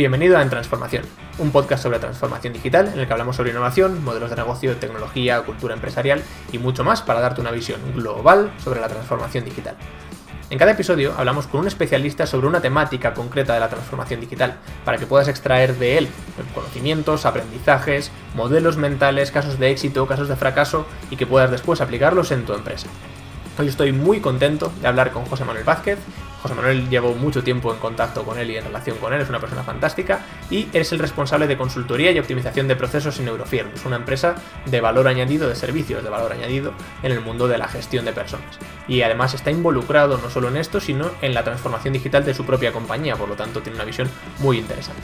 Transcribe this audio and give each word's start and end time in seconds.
Bienvenido 0.00 0.38
a 0.38 0.42
En 0.42 0.48
Transformación, 0.48 1.04
un 1.36 1.50
podcast 1.50 1.82
sobre 1.82 1.98
transformación 1.98 2.54
digital 2.54 2.88
en 2.88 3.00
el 3.00 3.06
que 3.06 3.12
hablamos 3.12 3.36
sobre 3.36 3.50
innovación, 3.50 4.02
modelos 4.02 4.30
de 4.30 4.36
negocio, 4.36 4.74
tecnología, 4.78 5.42
cultura 5.42 5.74
empresarial 5.74 6.22
y 6.52 6.58
mucho 6.58 6.84
más 6.84 7.02
para 7.02 7.20
darte 7.20 7.42
una 7.42 7.50
visión 7.50 7.78
global 7.94 8.50
sobre 8.64 8.80
la 8.80 8.88
transformación 8.88 9.44
digital. 9.44 9.76
En 10.48 10.56
cada 10.56 10.72
episodio 10.72 11.12
hablamos 11.18 11.48
con 11.48 11.60
un 11.60 11.66
especialista 11.66 12.24
sobre 12.24 12.46
una 12.46 12.62
temática 12.62 13.12
concreta 13.12 13.52
de 13.52 13.60
la 13.60 13.68
transformación 13.68 14.22
digital, 14.22 14.56
para 14.86 14.96
que 14.96 15.04
puedas 15.04 15.28
extraer 15.28 15.76
de 15.76 15.98
él 15.98 16.08
conocimientos, 16.54 17.26
aprendizajes, 17.26 18.10
modelos 18.34 18.78
mentales, 18.78 19.30
casos 19.30 19.58
de 19.58 19.70
éxito, 19.70 20.06
casos 20.06 20.28
de 20.28 20.36
fracaso 20.36 20.86
y 21.10 21.16
que 21.16 21.26
puedas 21.26 21.50
después 21.50 21.82
aplicarlos 21.82 22.30
en 22.30 22.46
tu 22.46 22.54
empresa. 22.54 22.86
Hoy 23.58 23.68
estoy 23.68 23.92
muy 23.92 24.20
contento 24.20 24.72
de 24.80 24.88
hablar 24.88 25.10
con 25.10 25.26
José 25.26 25.44
Manuel 25.44 25.64
Vázquez, 25.64 25.98
José 26.42 26.54
Manuel 26.54 26.88
llevo 26.88 27.14
mucho 27.14 27.44
tiempo 27.44 27.72
en 27.72 27.78
contacto 27.78 28.24
con 28.24 28.38
él 28.38 28.50
y 28.50 28.56
en 28.56 28.64
relación 28.64 28.96
con 28.98 29.12
él, 29.12 29.20
es 29.20 29.28
una 29.28 29.40
persona 29.40 29.62
fantástica 29.62 30.20
y 30.50 30.68
es 30.72 30.90
el 30.92 30.98
responsable 30.98 31.46
de 31.46 31.56
consultoría 31.56 32.10
y 32.12 32.18
optimización 32.18 32.66
de 32.66 32.76
procesos 32.76 33.18
en 33.20 33.28
Eurofirm. 33.28 33.70
Es 33.74 33.84
una 33.84 33.96
empresa 33.96 34.36
de 34.64 34.80
valor 34.80 35.06
añadido, 35.08 35.48
de 35.48 35.54
servicios 35.54 36.02
de 36.02 36.08
valor 36.08 36.32
añadido 36.32 36.72
en 37.02 37.12
el 37.12 37.20
mundo 37.20 37.46
de 37.46 37.58
la 37.58 37.68
gestión 37.68 38.04
de 38.04 38.12
personas. 38.12 38.58
Y 38.88 39.02
además 39.02 39.34
está 39.34 39.50
involucrado 39.50 40.18
no 40.18 40.30
solo 40.30 40.48
en 40.48 40.56
esto, 40.56 40.80
sino 40.80 41.10
en 41.20 41.34
la 41.34 41.44
transformación 41.44 41.92
digital 41.92 42.24
de 42.24 42.34
su 42.34 42.46
propia 42.46 42.72
compañía, 42.72 43.16
por 43.16 43.28
lo 43.28 43.34
tanto 43.34 43.60
tiene 43.60 43.76
una 43.76 43.84
visión 43.84 44.08
muy 44.38 44.58
interesante. 44.58 45.02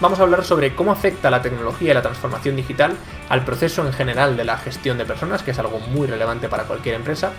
Vamos 0.00 0.18
a 0.18 0.24
hablar 0.24 0.44
sobre 0.44 0.74
cómo 0.74 0.90
afecta 0.90 1.30
la 1.30 1.42
tecnología 1.42 1.92
y 1.92 1.94
la 1.94 2.02
transformación 2.02 2.56
digital 2.56 2.96
al 3.28 3.44
proceso 3.44 3.86
en 3.86 3.92
general 3.92 4.36
de 4.36 4.44
la 4.44 4.58
gestión 4.58 4.98
de 4.98 5.04
personas, 5.04 5.44
que 5.44 5.52
es 5.52 5.58
algo 5.60 5.78
muy 5.78 6.08
relevante 6.08 6.48
para 6.48 6.64
cualquier 6.64 6.96
empresa. 6.96 7.30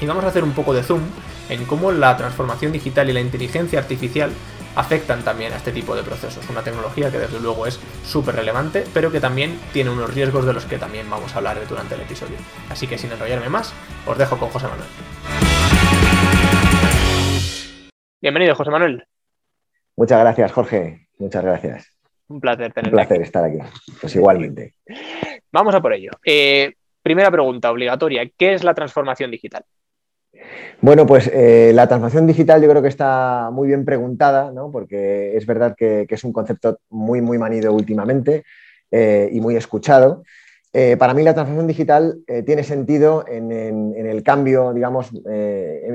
Y 0.00 0.06
vamos 0.06 0.24
a 0.24 0.28
hacer 0.28 0.42
un 0.42 0.52
poco 0.52 0.72
de 0.72 0.82
zoom 0.82 1.02
en 1.50 1.64
cómo 1.66 1.92
la 1.92 2.16
transformación 2.16 2.72
digital 2.72 3.10
y 3.10 3.12
la 3.12 3.20
inteligencia 3.20 3.78
artificial 3.78 4.30
afectan 4.76 5.22
también 5.24 5.52
a 5.52 5.56
este 5.56 5.72
tipo 5.72 5.96
de 5.96 6.02
procesos. 6.02 6.48
Una 6.48 6.62
tecnología 6.62 7.10
que 7.10 7.18
desde 7.18 7.40
luego 7.40 7.66
es 7.66 7.80
súper 8.04 8.36
relevante, 8.36 8.84
pero 8.94 9.10
que 9.10 9.20
también 9.20 9.58
tiene 9.72 9.90
unos 9.90 10.14
riesgos 10.14 10.46
de 10.46 10.52
los 10.52 10.64
que 10.64 10.78
también 10.78 11.10
vamos 11.10 11.34
a 11.34 11.38
hablar 11.38 11.58
durante 11.68 11.96
el 11.96 12.02
episodio. 12.02 12.36
Así 12.70 12.86
que 12.86 12.96
sin 12.96 13.10
enrollarme 13.10 13.48
más, 13.48 13.74
os 14.06 14.16
dejo 14.16 14.38
con 14.38 14.48
José 14.48 14.68
Manuel. 14.68 14.88
Bienvenido, 18.22 18.54
José 18.54 18.70
Manuel. 18.70 19.04
Muchas 19.96 20.20
gracias, 20.20 20.52
Jorge. 20.52 21.08
Muchas 21.18 21.44
gracias. 21.44 21.96
Un 22.28 22.40
placer 22.40 22.72
tenerte. 22.72 22.90
Un 22.90 22.92
placer 22.92 23.22
estar 23.22 23.44
aquí. 23.44 23.58
Pues 24.00 24.14
igualmente. 24.14 24.74
Vamos 25.50 25.74
a 25.74 25.80
por 25.80 25.92
ello. 25.92 26.12
Eh, 26.24 26.74
primera 27.02 27.30
pregunta 27.30 27.70
obligatoria. 27.70 28.30
¿Qué 28.36 28.54
es 28.54 28.62
la 28.62 28.72
transformación 28.72 29.32
digital? 29.32 29.64
Bueno, 30.80 31.06
pues 31.06 31.30
eh, 31.32 31.72
la 31.74 31.86
transformación 31.86 32.26
digital 32.26 32.62
yo 32.62 32.68
creo 32.68 32.82
que 32.82 32.88
está 32.88 33.50
muy 33.52 33.68
bien 33.68 33.84
preguntada, 33.84 34.50
¿no? 34.50 34.70
porque 34.72 35.36
es 35.36 35.44
verdad 35.44 35.74
que, 35.76 36.06
es 36.08 36.24
un 36.24 36.32
concepto 36.32 36.78
muy, 36.88 37.20
muy 37.20 37.38
manido 37.38 37.72
últimamente 37.72 38.44
eh, 38.90 39.28
y 39.30 39.40
muy 39.40 39.56
escuchado. 39.56 40.22
Eh, 40.72 40.96
para 40.96 41.14
mí 41.14 41.22
la 41.22 41.34
transformación 41.34 41.66
digital 41.66 42.20
tiene 42.46 42.62
sentido 42.62 43.24
en, 43.28 43.50
el 43.50 44.22
cambio, 44.22 44.72
digamos, 44.72 45.10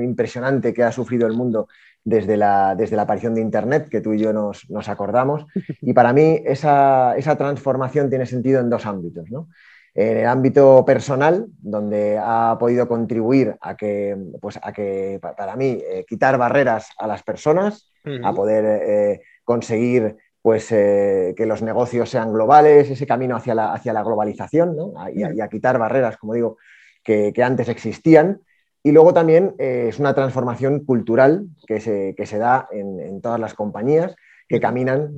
impresionante 0.00 0.74
que 0.74 0.82
ha 0.82 0.92
sufrido 0.92 1.26
el 1.26 1.32
mundo 1.32 1.66
desde 2.04 2.36
la, 2.36 2.76
desde 2.76 2.94
la, 2.94 3.02
aparición 3.02 3.34
de 3.34 3.40
Internet, 3.40 3.88
que 3.88 4.00
tú 4.00 4.12
y 4.12 4.18
yo 4.18 4.32
nos, 4.32 4.70
nos 4.70 4.88
acordamos. 4.88 5.46
Y 5.80 5.92
para 5.94 6.12
mí 6.12 6.40
esa, 6.44 7.16
esa, 7.16 7.36
transformación 7.36 8.08
tiene 8.10 8.26
sentido 8.26 8.60
en 8.60 8.70
dos 8.70 8.86
ámbitos. 8.86 9.28
¿no? 9.30 9.48
En 9.96 10.18
el 10.18 10.26
ámbito 10.26 10.84
personal, 10.84 11.46
donde 11.58 12.18
ha 12.20 12.56
podido 12.60 12.86
contribuir 12.86 13.56
a 13.62 13.76
que, 13.76 14.14
pues, 14.42 14.58
a 14.62 14.70
que 14.72 15.18
para 15.20 15.56
mí, 15.56 15.78
eh, 15.82 16.04
quitar 16.06 16.36
barreras 16.36 16.90
a 16.98 17.06
las 17.06 17.22
personas, 17.22 17.90
a 18.22 18.32
poder 18.32 18.64
eh, 18.86 19.22
conseguir 19.42 20.16
pues, 20.40 20.70
eh, 20.70 21.34
que 21.36 21.44
los 21.44 21.60
negocios 21.62 22.08
sean 22.08 22.32
globales, 22.32 22.88
ese 22.88 23.04
camino 23.04 23.34
hacia 23.34 23.52
la, 23.52 23.72
hacia 23.72 23.92
la 23.92 24.04
globalización 24.04 24.76
y, 25.12 25.40
a, 25.40 25.48
quitar 25.48 25.76
barreras, 25.76 26.16
como 26.18 26.34
digo, 26.34 26.58
que, 27.02 27.32
antes 27.42 27.68
existían. 27.68 28.42
Y 28.84 28.92
luego 28.92 29.12
también 29.12 29.56
es 29.58 29.98
una 29.98 30.14
transformación 30.14 30.84
cultural 30.84 31.46
que 31.66 31.80
se, 31.80 32.14
que 32.16 32.26
se 32.26 32.38
da 32.38 32.68
en, 32.70 33.20
todas 33.20 33.40
las 33.40 33.54
compañías 33.54 34.14
que 34.46 34.60
caminan, 34.60 35.10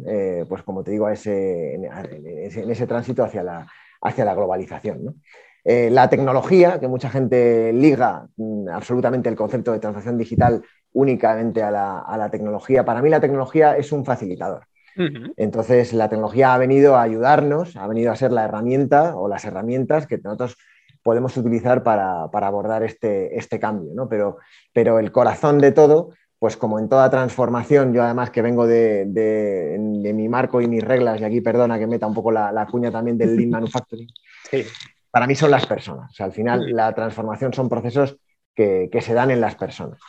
pues 0.48 0.62
como 0.62 0.82
te 0.82 0.92
digo, 0.92 1.10
ese, 1.10 1.74
en 1.74 2.70
ese 2.70 2.86
tránsito 2.86 3.22
hacia 3.22 3.42
la, 3.42 3.66
hacia 4.00 4.24
la 4.24 4.34
globalización. 4.34 5.20
Eh, 5.64 5.90
la 5.90 6.08
tecnología, 6.08 6.80
que 6.80 6.88
mucha 6.88 7.10
gente 7.10 7.72
liga 7.72 8.26
mm, 8.36 8.68
absolutamente 8.68 9.28
el 9.28 9.36
concepto 9.36 9.72
de 9.72 9.80
transacción 9.80 10.16
digital 10.16 10.62
únicamente 10.92 11.62
a 11.62 11.70
la, 11.70 12.28
tecnología, 12.30 12.84
para 12.84 13.02
mí 13.02 13.10
la 13.10 13.20
tecnología 13.20 13.76
es 13.76 13.92
un 13.92 14.04
facilitador. 14.04 14.66
Entonces, 15.36 15.92
la 15.92 16.08
tecnología 16.08 16.54
ha 16.54 16.58
venido 16.58 16.96
a 16.96 17.02
ayudarnos, 17.02 17.76
ha 17.76 17.86
venido 17.86 18.10
a 18.10 18.16
ser 18.16 18.32
la 18.32 18.44
herramienta 18.44 19.14
o 19.16 19.28
las 19.28 19.44
herramientas 19.44 20.08
que 20.08 20.18
nosotros 20.18 20.56
podemos 21.04 21.36
utilizar 21.36 21.84
para, 21.84 22.24
abordar 22.24 22.82
este, 22.82 23.38
este 23.38 23.60
cambio. 23.60 23.92
¿no? 23.94 24.08
Pero, 24.08 24.38
pero 24.72 24.98
el 24.98 25.12
corazón 25.12 25.58
de 25.58 25.70
todo 25.70 26.10
pues 26.38 26.56
como 26.56 26.78
en 26.78 26.88
toda 26.88 27.10
transformación, 27.10 27.92
yo 27.92 28.02
además 28.02 28.30
que 28.30 28.42
vengo 28.42 28.66
de, 28.66 29.76
mi 30.14 30.28
marco 30.28 30.60
y 30.60 30.68
mis 30.68 30.84
reglas, 30.84 31.20
y 31.20 31.24
aquí 31.24 31.40
perdona 31.40 31.78
que 31.78 31.86
meta 31.86 32.06
un 32.06 32.14
poco 32.14 32.30
la, 32.30 32.66
cuña 32.70 32.90
también 32.90 33.18
del 33.18 33.36
Lean 33.36 33.50
Manufacturing, 33.50 34.08
para 35.10 35.26
mí 35.26 35.34
son 35.34 35.50
las 35.50 35.66
personas. 35.66 36.10
O 36.10 36.14
sea, 36.14 36.26
al 36.26 36.32
final 36.32 36.70
la 36.70 36.94
transformación 36.94 37.52
son 37.52 37.68
procesos 37.68 38.16
que, 38.54 39.00
se 39.00 39.14
dan 39.14 39.30
en 39.30 39.40
las 39.40 39.56
personas. 39.56 40.00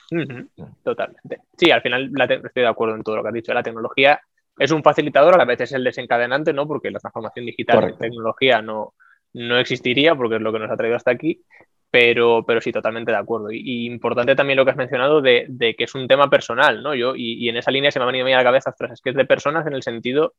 Totalmente. 0.84 1.42
Sí, 1.58 1.72
al 1.72 1.82
final 1.82 2.12
estoy 2.20 2.64
de 2.64 2.68
acuerdo 2.68 2.96
en 2.96 3.04
todo 3.04 3.16
lo 3.16 3.24
que 3.24 3.30
has 3.30 3.34
dicho. 3.34 3.54
La 3.54 3.64
tecnología 3.64 4.20
es 4.58 4.72
un 4.72 4.84
facilitador, 4.84 5.36
a 5.36 5.38
la 5.38 5.46
vez 5.46 5.62
es 5.62 5.72
el 5.72 5.84
desencadenante, 5.84 6.52
¿no? 6.54 6.68
Porque 6.68 6.92
la 6.92 7.00
transformación 7.00 7.46
digital 7.46 7.84
en 7.84 7.98
tecnología 7.98 8.62
no, 8.62 8.94
no 9.34 9.58
existiría, 9.58 10.16
porque 10.16 10.36
es 10.36 10.42
lo 10.42 10.52
que 10.52 10.60
nos 10.60 10.72
ha 10.72 10.78
traído 10.78 10.98
hasta 10.98 11.12
aquí. 11.12 11.44
Pero, 11.92 12.44
pero 12.46 12.62
sí, 12.62 12.72
totalmente 12.72 13.12
de 13.12 13.18
acuerdo. 13.18 13.52
Y, 13.52 13.86
importante 13.88 14.36
también 14.36 14.58
lo 14.58 14.66
que 14.66 14.72
has 14.72 14.78
mencionado 14.78 15.22
de, 15.22 15.76
que 15.78 15.84
es 15.84 15.96
un 15.96 16.08
tema 16.08 16.30
personal, 16.30 16.84
¿no? 16.84 16.94
Yo, 16.94 17.14
y, 17.16 17.50
en 17.50 17.58
esa 17.58 17.72
línea 17.72 17.92
se 17.92 18.00
me 18.00 18.04
ha 18.04 18.08
venido 18.08 18.28
a, 18.28 18.30
la 18.30 18.44
cabeza, 18.44 18.74
es 18.92 19.02
que 19.02 19.10
es 19.10 19.16
de 19.16 19.26
personas 19.26 19.66
en 19.66 19.74
el 19.74 19.84
sentido 19.84 20.34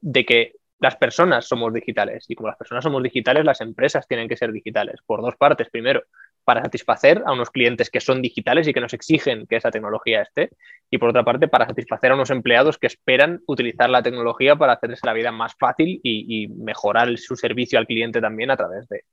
de 0.00 0.24
que 0.24 0.52
las 0.80 0.96
personas 0.96 1.46
somos 1.46 1.72
digitales 1.72 2.24
y 2.28 2.34
como 2.34 2.48
las 2.48 2.56
personas 2.56 2.84
somos 2.84 3.02
digitales, 3.02 3.44
las 3.44 3.60
empresas 3.60 4.06
tienen 4.06 4.28
que 4.28 4.36
ser 4.36 4.52
digitales 4.52 5.00
por 5.04 5.22
dos 5.22 5.36
partes. 5.36 5.68
Primero, 5.70 6.02
para 6.48 6.62
satisfacer 6.62 7.22
a 7.26 7.32
unos 7.32 7.50
clientes 7.50 7.90
que 7.90 8.00
son 8.00 8.22
digitales 8.22 8.66
y 8.66 8.72
que 8.72 8.80
nos 8.80 8.94
exigen 8.94 9.46
que 9.46 9.56
esa 9.56 9.70
tecnología 9.70 10.22
esté. 10.22 10.48
Y 10.88 10.96
por 10.96 11.10
otra 11.10 11.22
parte, 11.22 11.46
para 11.46 11.66
satisfacer 11.66 12.10
a 12.10 12.14
unos 12.14 12.30
empleados 12.30 12.78
que 12.78 12.86
esperan 12.86 13.42
utilizar 13.46 13.90
la 13.90 14.02
tecnología 14.02 14.56
para 14.56 14.72
hacerse 14.72 15.04
la 15.04 15.12
vida 15.12 15.30
más 15.30 15.54
fácil 15.58 16.00
y, 16.02 16.48
mejorar 16.48 17.18
su 17.18 17.36
servicio 17.36 17.78
al 17.78 17.86
cliente 17.86 18.22
también 18.22 18.50
a 18.50 18.56
través 18.56 18.88
de, 18.88 19.04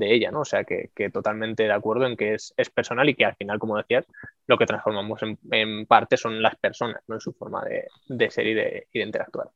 ella. 0.00 0.30
¿no? 0.30 0.40
O 0.40 0.44
sea 0.44 0.64
que, 0.64 0.90
totalmente 1.10 1.64
de 1.64 1.72
acuerdo 1.72 2.06
en 2.06 2.16
que 2.16 2.34
es, 2.34 2.54
personal 2.74 3.08
y 3.08 3.14
que 3.14 3.24
al 3.24 3.36
final, 3.36 3.58
como 3.58 3.76
decías, 3.76 4.06
lo 4.46 4.58
que 4.58 4.66
transformamos 4.66 5.20
en, 5.50 5.86
parte 5.86 6.16
son 6.16 6.42
las 6.42 6.56
personas, 6.56 7.02
¿no? 7.06 7.16
en 7.16 7.20
su 7.20 7.32
forma 7.32 7.64
de, 7.64 8.30
ser 8.30 8.46
y 8.46 8.54
de 8.54 8.86
interactuar. 8.92 9.48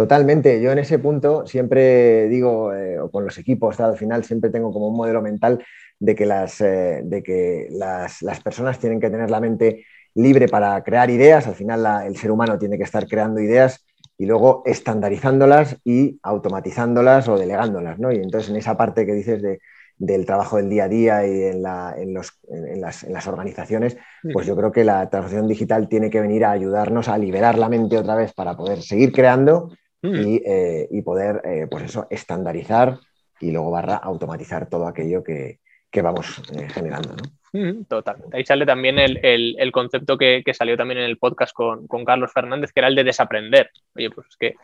Totalmente, 0.00 0.62
yo 0.62 0.72
en 0.72 0.78
ese 0.78 0.98
punto 0.98 1.46
siempre 1.46 2.26
digo, 2.28 2.72
eh, 2.72 2.98
o 2.98 3.10
con 3.10 3.24
los 3.24 3.36
equipos, 3.36 3.80
al 3.80 3.98
final 3.98 4.24
siempre 4.24 4.48
tengo 4.48 4.72
como 4.72 4.88
un 4.88 4.96
modelo 4.96 5.20
mental 5.20 5.62
de 5.98 6.14
que, 6.14 6.24
las, 6.24 6.60
eh, 6.62 7.02
de 7.04 7.22
que 7.22 7.68
las, 7.70 8.22
personas 8.42 8.78
tienen 8.78 8.98
que 8.98 9.10
tener 9.10 9.30
la 9.30 9.40
mente 9.40 9.84
libre 10.14 10.48
para 10.48 10.82
crear 10.82 11.10
ideas, 11.10 11.46
al 11.46 11.54
final 11.54 12.06
el 12.06 12.16
ser 12.16 12.30
humano 12.30 12.58
tiene 12.58 12.78
que 12.78 12.84
estar 12.84 13.06
creando 13.06 13.40
ideas 13.40 13.84
y 14.20 14.26
luego 14.26 14.62
estandarizándolas 14.66 15.78
y 15.84 16.20
automatizándolas 16.22 17.28
o 17.28 17.38
delegándolas, 17.38 17.98
¿no? 17.98 18.12
Y 18.12 18.16
entonces 18.16 18.50
en 18.50 18.56
esa 18.56 18.76
parte 18.76 19.06
que 19.06 19.14
dices 19.14 19.40
de, 19.40 19.60
del 19.96 20.26
trabajo 20.26 20.58
del 20.58 20.68
día 20.68 20.84
a 20.84 20.88
día 20.88 21.26
y 21.26 21.44
en, 21.44 21.64
en, 21.66 22.14
los, 22.14 22.38
en, 22.48 22.80
las, 22.80 23.04
en, 23.04 23.12
las, 23.12 23.26
organizaciones, 23.26 23.96
pues 24.32 24.46
yo 24.46 24.54
creo 24.56 24.72
que 24.72 24.84
la 24.84 25.08
transformación 25.08 25.48
digital 25.48 25.88
tiene 25.88 26.10
que 26.10 26.20
venir 26.20 26.44
a 26.44 26.50
ayudarnos 26.50 27.08
a 27.08 27.18
liberar 27.18 27.58
la 27.58 27.68
mente 27.68 27.98
otra 27.98 28.14
vez 28.14 28.32
para 28.32 28.56
poder 28.56 28.82
seguir 28.82 29.10
creando 29.12 29.70
Mm. 30.02 30.38
Eh, 30.44 30.88
y, 30.90 31.02
poder, 31.02 31.42
eh, 31.44 31.66
pues 31.70 31.84
eso, 31.84 32.06
estandarizar 32.08 32.98
y 33.38 33.50
luego 33.50 33.70
barra 33.70 33.96
automatizar 33.96 34.68
todo 34.68 34.86
aquello 34.86 35.22
que, 35.22 35.60
vamos 36.02 36.42
eh, 36.54 36.68
generando. 36.68 37.10
¿no? 37.10 37.22
Total. 37.88 38.16
Ahí 38.32 38.44
sale 38.44 38.64
también 38.64 38.96
el, 38.98 39.72
concepto 39.72 40.16
que, 40.16 40.42
salió 40.52 40.76
también 40.76 40.98
en 40.98 41.04
el 41.04 41.18
podcast 41.18 41.52
con, 41.52 41.86
Carlos 42.04 42.32
Fernández, 42.32 42.72
que 42.72 42.80
era 42.80 42.88
el 42.88 42.94
de 42.94 43.04
desaprender. 43.04 43.70
Oye, 43.96 44.10
pues 44.10 44.28
es 44.28 44.36
que 44.36 44.54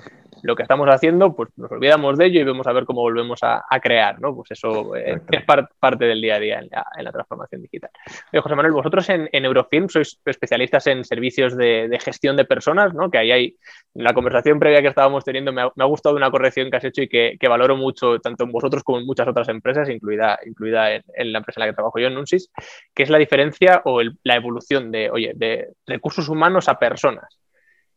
lo 0.43 0.55
que 0.55 0.63
estamos 0.63 0.89
haciendo, 0.89 1.35
pues 1.35 1.51
nos 1.57 1.71
olvidamos 1.73 2.17
de 2.17 2.27
ello 2.27 2.41
y 2.41 2.45
vamos 2.45 2.67
a 2.67 2.73
ver 2.73 2.85
cómo 2.85 3.01
volvemos 3.01 3.41
a, 3.43 3.65
crear, 3.83 4.21
¿no? 4.21 4.35
Pues 4.35 4.53
eso 4.53 4.97
eh, 4.97 5.21
es 5.31 5.45
parte 5.79 6.05
del 6.05 6.21
día 6.21 6.37
a 6.37 6.39
día 6.39 6.59
en 6.61 7.05
la, 7.05 7.13
transformación 7.13 7.63
digital. 7.63 7.91
Oye, 8.33 8.41
José 8.41 8.55
Manuel, 8.55 8.75
vosotros 8.75 9.09
en, 9.09 9.29
Eurofilm 9.33 9.89
sois 9.89 10.21
especialistas 10.25 10.87
en 10.87 11.05
servicios 11.05 11.57
de, 11.57 11.99
gestión 12.03 12.37
de 12.37 12.45
personas, 12.45 12.95
¿no? 12.95 13.11
Que 13.11 13.19
ahí 13.19 13.33
hay, 13.33 13.57
en 13.95 14.05
la 14.05 14.15
conversación 14.15 14.61
previa 14.61 14.83
que 14.83 14.89
estábamos 14.89 15.25
teniendo, 15.25 15.53
me 15.53 15.63
ha, 15.63 15.85
gustado 15.87 16.15
una 16.15 16.31
corrección 16.31 16.71
que 16.71 16.77
has 16.77 16.85
hecho 16.85 17.03
y 17.03 17.09
que, 17.09 17.49
valoro 17.49 17.77
mucho, 17.77 18.21
tanto 18.21 18.45
en 18.45 18.53
vosotros 18.53 18.83
como 18.85 18.99
en 18.99 19.07
muchas 19.07 19.27
otras 19.27 19.49
empresas, 19.49 19.89
incluida, 19.89 20.39
incluida 20.47 20.95
en, 20.95 21.03
en 21.15 21.33
la 21.33 21.39
empresa 21.39 21.61
en 21.61 21.67
la 21.67 21.73
que 21.73 21.77
trabajo 21.77 21.99
yo, 21.99 22.09
en 22.09 22.15
Nunsis, 22.15 22.51
que 22.95 23.03
es 23.03 23.11
la 23.11 23.19
diferencia 23.19 23.83
o 23.85 24.01
la 24.03 24.37
evolución 24.37 24.91
de, 24.91 25.11
oye, 25.11 25.33
de 25.35 25.69
recursos 25.87 26.29
humanos 26.29 26.69
a 26.69 26.79
personas. 26.79 27.39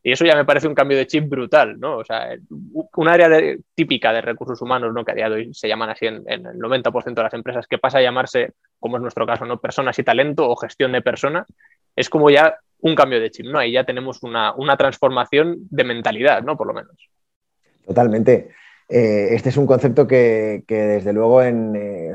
Y 0.01 0.13
eso 0.13 0.25
ya 0.25 0.35
me 0.35 0.45
parece 0.45 0.67
un 0.67 0.75
cambio 0.75 0.97
de 0.97 1.07
chip 1.07 1.27
brutal, 1.27 1.77
¿no? 1.77 1.97
O 1.97 2.05
sea, 2.05 2.29
un 2.49 3.07
área 3.09 3.29
típica 3.75 4.13
de 4.13 4.21
recursos 4.21 4.61
humanos, 4.61 4.93
¿no? 4.93 5.03
Que 5.03 5.11
a 5.11 5.15
día 5.15 5.29
de 5.29 5.35
hoy 5.35 5.53
se 5.53 5.67
llaman 5.67 5.89
así 5.89 6.05
en, 6.05 6.23
el 6.25 6.43
90% 6.43 7.13
de 7.13 7.23
las 7.23 7.33
empresas, 7.33 7.67
que 7.67 7.77
pasa 7.77 7.97
a 7.97 8.01
llamarse, 8.01 8.53
como 8.79 8.95
es 8.95 9.01
nuestro 9.01 9.25
caso, 9.25 9.45
¿no? 9.45 9.59
Personas 9.59 9.99
y 9.99 10.03
talento 10.03 10.49
o 10.49 10.55
gestión 10.55 10.93
de 10.93 11.01
personas, 11.01 11.47
es 11.95 12.09
como 12.09 12.29
ya 12.29 12.57
un 12.79 12.95
cambio 12.95 13.19
de 13.19 13.29
chip, 13.29 13.47
¿no? 13.47 13.59
Ahí 13.59 13.73
ya 13.73 13.83
tenemos 13.83 14.23
una, 14.23 14.55
transformación 14.77 15.57
de 15.69 15.83
mentalidad, 15.83 16.43
¿no? 16.43 16.55
Por 16.55 16.67
lo 16.67 16.73
menos. 16.73 16.95
Totalmente. 17.85 18.51
Eh, 18.89 19.35
este 19.35 19.49
es 19.49 19.57
un 19.57 19.67
concepto 19.67 20.07
que, 20.07 20.63
desde 20.67 21.13
luego 21.13 21.43
en, 21.43 21.75
eh, 21.75 22.13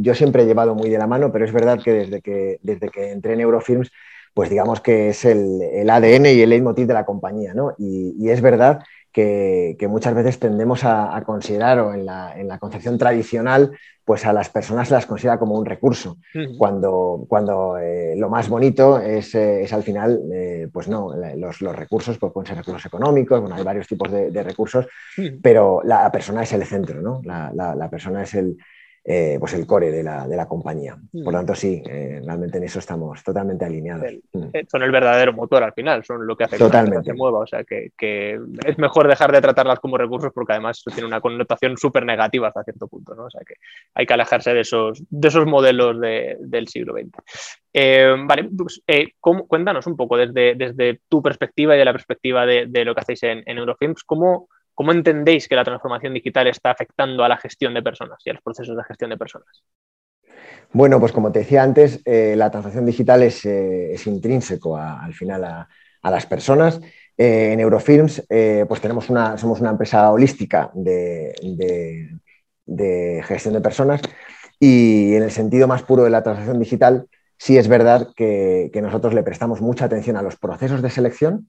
yo 0.00 0.14
siempre 0.14 0.44
he 0.44 0.46
llevado 0.46 0.74
muy 0.74 0.88
de 0.88 0.98
la 0.98 1.08
mano, 1.08 1.32
pero 1.32 1.44
es 1.44 1.52
verdad 1.52 1.80
que 1.82 1.92
desde 1.92 2.22
que, 2.22 2.58
desde 2.62 2.88
que 2.90 3.10
entré 3.10 3.32
en 3.34 3.40
Eurofilms 3.40 3.90
pues 4.34 4.50
digamos 4.50 4.80
que 4.80 5.10
es 5.10 5.24
el, 5.24 5.88
ADN 5.88 6.26
y 6.26 6.40
el 6.40 6.50
leitmotiv 6.50 6.86
de 6.86 6.94
la 6.94 7.04
compañía, 7.04 7.54
¿no? 7.54 7.74
Y, 7.78 8.30
es 8.30 8.40
verdad 8.40 8.80
que, 9.12 9.76
muchas 9.88 10.14
veces 10.14 10.38
tendemos 10.38 10.84
a, 10.84 11.22
considerar, 11.24 11.78
o 11.80 11.94
en 11.94 12.06
la, 12.06 12.58
concepción 12.58 12.98
tradicional, 12.98 13.72
pues 14.04 14.26
a 14.26 14.32
las 14.32 14.48
personas 14.48 14.88
se 14.88 14.94
las 14.94 15.06
considera 15.06 15.38
como 15.38 15.56
un 15.56 15.66
recurso, 15.66 16.16
cuando, 16.58 17.24
cuando 17.28 17.78
eh, 17.78 18.14
lo 18.16 18.28
más 18.28 18.48
bonito 18.48 18.98
es, 18.98 19.34
eh, 19.34 19.66
al 19.70 19.82
final, 19.82 20.20
eh, 20.32 20.68
pues 20.72 20.88
no, 20.88 21.14
los, 21.36 21.60
recursos 21.60 22.18
pues 22.18 22.32
pueden 22.32 22.46
ser 22.46 22.56
recursos 22.56 22.86
económicos, 22.86 23.40
bueno, 23.40 23.54
hay 23.54 23.62
varios 23.62 23.86
tipos 23.86 24.10
de, 24.10 24.42
recursos, 24.42 24.86
pero 25.42 25.80
la 25.84 26.10
persona 26.10 26.42
es 26.42 26.52
el 26.52 26.64
centro, 26.64 27.00
¿no? 27.00 27.20
la 27.24 27.88
persona 27.90 28.22
es 28.22 28.34
el, 28.34 28.56
eh, 29.04 29.36
pues 29.40 29.52
el 29.54 29.66
core 29.66 29.90
de 29.90 30.04
la, 30.04 30.46
compañía. 30.46 30.96
Por 31.12 31.32
lo 31.32 31.38
tanto, 31.38 31.56
sí, 31.56 31.82
eh, 31.84 32.20
realmente 32.24 32.58
en 32.58 32.64
eso 32.64 32.78
estamos 32.78 33.22
totalmente 33.24 33.64
alineados. 33.64 34.12
Mm. 34.32 34.44
Eh, 34.52 34.64
son 34.70 34.84
el 34.84 34.92
verdadero 34.92 35.32
motor 35.32 35.64
al 35.64 35.72
final, 35.72 36.04
son 36.04 36.24
lo 36.24 36.36
que 36.36 36.44
hace 36.44 36.56
que 36.56 36.62
la 36.62 37.02
se 37.02 37.12
mueva. 37.12 37.40
O 37.40 37.46
sea, 37.46 37.64
que, 37.64 37.90
es 38.64 38.78
mejor 38.78 39.08
dejar 39.08 39.32
de 39.32 39.40
tratarlas 39.40 39.80
como 39.80 39.98
recursos 39.98 40.30
porque 40.32 40.52
además 40.52 40.84
tiene 40.84 41.06
una 41.06 41.20
connotación 41.20 41.76
súper 41.76 42.06
negativa 42.06 42.48
hasta 42.48 42.62
cierto 42.62 42.86
punto. 42.86 43.16
¿no? 43.16 43.24
O 43.24 43.30
sea, 43.30 43.40
que 43.44 43.54
hay 43.94 44.06
que 44.06 44.14
alejarse 44.14 44.54
de 44.54 44.60
esos, 44.60 45.02
de 45.10 45.28
esos 45.28 45.46
modelos 45.46 46.00
del 46.00 46.68
siglo 46.68 46.94
XX. 46.94 48.18
vale, 48.24 48.50
pues, 48.56 48.82
cuéntanos 49.48 49.86
un 49.88 49.96
poco 49.96 50.16
desde, 50.16 50.54
desde 50.54 51.00
tu 51.08 51.20
perspectiva 51.20 51.74
y 51.74 51.78
de 51.78 51.84
la 51.84 51.92
perspectiva 51.92 52.46
de, 52.46 52.84
lo 52.84 52.94
que 52.94 53.00
hacéis 53.00 53.24
en, 53.24 53.42
en 53.46 53.58
Eurofilms, 53.58 54.04
¿cómo 54.04 54.48
¿Cómo 54.74 54.92
entendéis 54.92 55.48
que 55.48 55.56
la 55.56 55.64
transformación 55.64 56.14
digital 56.14 56.46
está 56.46 56.70
afectando 56.70 57.24
a 57.24 57.28
la 57.28 57.36
gestión 57.36 57.74
de 57.74 57.82
personas 57.82 58.18
y 58.24 58.30
a 58.30 58.34
los 58.34 58.42
procesos 58.42 58.76
de 58.76 58.84
gestión 58.84 59.10
de 59.10 59.18
personas? 59.18 59.62
Bueno, 60.72 60.98
pues 60.98 61.12
como 61.12 61.30
te 61.30 61.40
decía 61.40 61.62
antes, 61.62 62.00
eh, 62.04 62.34
la 62.36 62.50
transformación 62.50 62.86
digital 62.86 63.22
es, 63.22 63.44
eh, 63.44 63.94
intrínseco 64.06 64.76
al 64.76 65.12
final 65.12 65.44
a, 65.44 65.68
las 66.10 66.26
personas. 66.26 66.80
Eh, 67.16 67.52
en 67.52 67.60
Eurofilms, 67.60 68.26
pues 68.66 68.80
tenemos 68.80 69.10
una, 69.10 69.36
somos 69.36 69.60
una 69.60 69.70
empresa 69.70 70.10
holística 70.10 70.70
de, 70.74 71.34
de, 72.64 73.22
gestión 73.24 73.54
de 73.54 73.60
personas 73.60 74.00
y 74.58 75.14
en 75.14 75.22
el 75.22 75.30
sentido 75.30 75.68
más 75.68 75.82
puro 75.82 76.04
de 76.04 76.10
la 76.10 76.22
transformación 76.22 76.58
digital, 76.58 77.06
sí 77.42 77.58
es 77.58 77.66
verdad 77.66 78.10
que, 78.14 78.70
nosotros 78.80 79.14
le 79.14 79.24
prestamos 79.24 79.60
mucha 79.60 79.86
atención 79.86 80.16
a 80.16 80.22
los 80.22 80.36
procesos 80.36 80.80
de 80.80 80.90
selección 80.90 81.48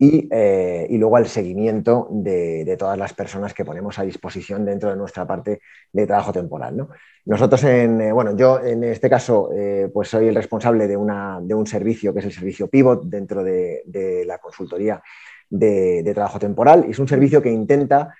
eh, 0.00 0.86
y, 0.90 0.98
luego 0.98 1.16
al 1.16 1.28
seguimiento 1.28 2.08
de, 2.10 2.76
todas 2.76 2.98
las 2.98 3.14
personas 3.14 3.54
que 3.54 3.64
ponemos 3.64 4.00
a 4.00 4.02
disposición 4.02 4.64
dentro 4.64 4.90
de 4.90 4.96
nuestra 4.96 5.28
parte 5.28 5.60
de 5.92 6.06
trabajo 6.08 6.32
temporal. 6.32 6.84
Nosotros, 7.26 7.62
en, 7.62 8.00
eh, 8.00 8.10
bueno, 8.10 8.36
yo 8.36 8.58
en 8.58 8.82
este 8.82 9.08
caso, 9.08 9.50
eh, 9.54 9.88
pues 9.94 10.08
soy 10.08 10.26
el 10.26 10.34
responsable 10.34 10.88
de, 10.88 10.96
un 10.96 11.66
servicio 11.66 12.12
que 12.12 12.18
es 12.18 12.24
el 12.24 12.32
servicio 12.32 12.66
Pivot 12.66 13.04
dentro 13.04 13.44
de, 13.44 14.24
la 14.26 14.38
consultoría 14.38 15.00
de, 15.48 16.10
trabajo 16.12 16.40
temporal 16.40 16.86
y 16.88 16.90
es 16.90 16.98
un 16.98 17.06
servicio 17.06 17.40
que 17.40 17.52
intenta 17.52 18.12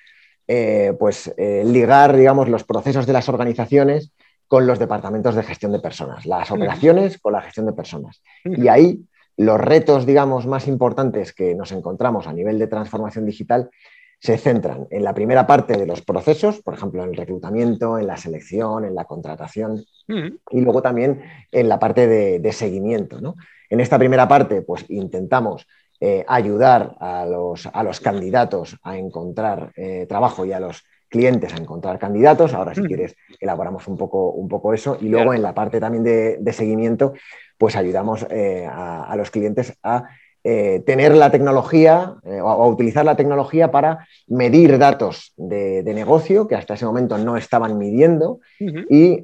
pues, 0.96 1.34
ligar, 1.36 2.16
digamos, 2.16 2.48
los 2.48 2.62
procesos 2.62 3.04
de 3.04 3.14
las 3.14 3.28
organizaciones 3.28 4.12
con 4.50 4.66
los 4.66 4.80
departamentos 4.80 5.36
de 5.36 5.44
gestión 5.44 5.70
de 5.70 5.78
personas, 5.78 6.26
las 6.26 6.50
operaciones 6.50 7.18
con 7.18 7.34
la 7.34 7.40
gestión 7.40 7.66
de 7.66 7.72
personas. 7.72 8.20
Y 8.44 8.66
ahí 8.66 8.98
los 9.36 9.60
retos, 9.60 10.06
digamos, 10.06 10.48
más 10.48 10.66
importantes 10.66 11.32
que 11.32 11.54
nos 11.54 11.70
encontramos 11.70 12.26
a 12.26 12.32
nivel 12.32 12.58
de 12.58 12.66
transformación 12.66 13.26
digital 13.26 13.70
se 14.18 14.36
centran 14.38 14.88
en 14.90 15.04
la 15.04 15.14
primera 15.14 15.46
parte 15.46 15.76
de 15.76 15.86
los 15.86 16.02
procesos, 16.02 16.62
por 16.62 16.74
ejemplo, 16.74 17.04
en 17.04 17.10
el 17.10 17.16
reclutamiento, 17.16 17.96
en 17.96 18.08
la 18.08 18.16
selección, 18.16 18.84
en 18.84 18.96
la 18.96 19.04
contratación, 19.04 19.84
y 20.08 20.60
luego 20.60 20.82
también 20.82 21.22
en 21.52 21.68
la 21.68 21.78
parte 21.78 22.08
de, 22.08 22.52
seguimiento. 22.52 23.20
En 23.68 23.78
esta 23.78 24.00
primera 24.00 24.26
parte, 24.26 24.62
pues 24.62 24.84
intentamos 24.88 25.64
eh, 26.00 26.24
ayudar 26.26 26.96
a 26.98 27.24
los, 27.24 27.66
a 27.72 27.84
los, 27.84 28.00
candidatos 28.00 28.76
a 28.82 28.98
encontrar 28.98 29.70
eh, 29.76 30.06
trabajo 30.08 30.44
y 30.44 30.52
a 30.52 30.58
los 30.58 30.82
clientes 31.10 31.52
a 31.52 31.58
encontrar 31.58 31.98
candidatos. 31.98 32.54
Ahora, 32.54 32.74
si 32.74 32.80
mm. 32.80 32.86
quieres, 32.86 33.16
elaboramos 33.38 33.86
un 33.88 33.98
poco, 33.98 34.30
un 34.30 34.48
poco 34.48 34.72
eso. 34.72 34.96
Y 35.00 35.08
luego 35.08 35.34
en 35.34 35.42
la 35.42 35.52
parte 35.52 35.80
también 35.80 36.04
de, 36.04 36.52
seguimiento, 36.52 37.12
pues 37.58 37.76
ayudamos 37.76 38.26
eh, 38.30 38.66
a, 38.70 39.14
los 39.16 39.30
clientes 39.30 39.76
a 39.82 40.04
eh, 40.42 40.82
tener 40.86 41.14
la 41.14 41.30
tecnología 41.30 42.14
eh, 42.24 42.40
o 42.40 42.48
a 42.48 42.66
utilizar 42.66 43.04
la 43.04 43.16
tecnología 43.16 43.70
para 43.70 44.06
medir 44.26 44.78
datos 44.78 45.34
de, 45.36 45.82
negocio 45.84 46.48
que 46.48 46.54
hasta 46.54 46.74
ese 46.74 46.86
momento 46.86 47.18
no 47.18 47.36
estaban 47.36 47.76
midiendo 47.76 48.40
y 48.58 49.22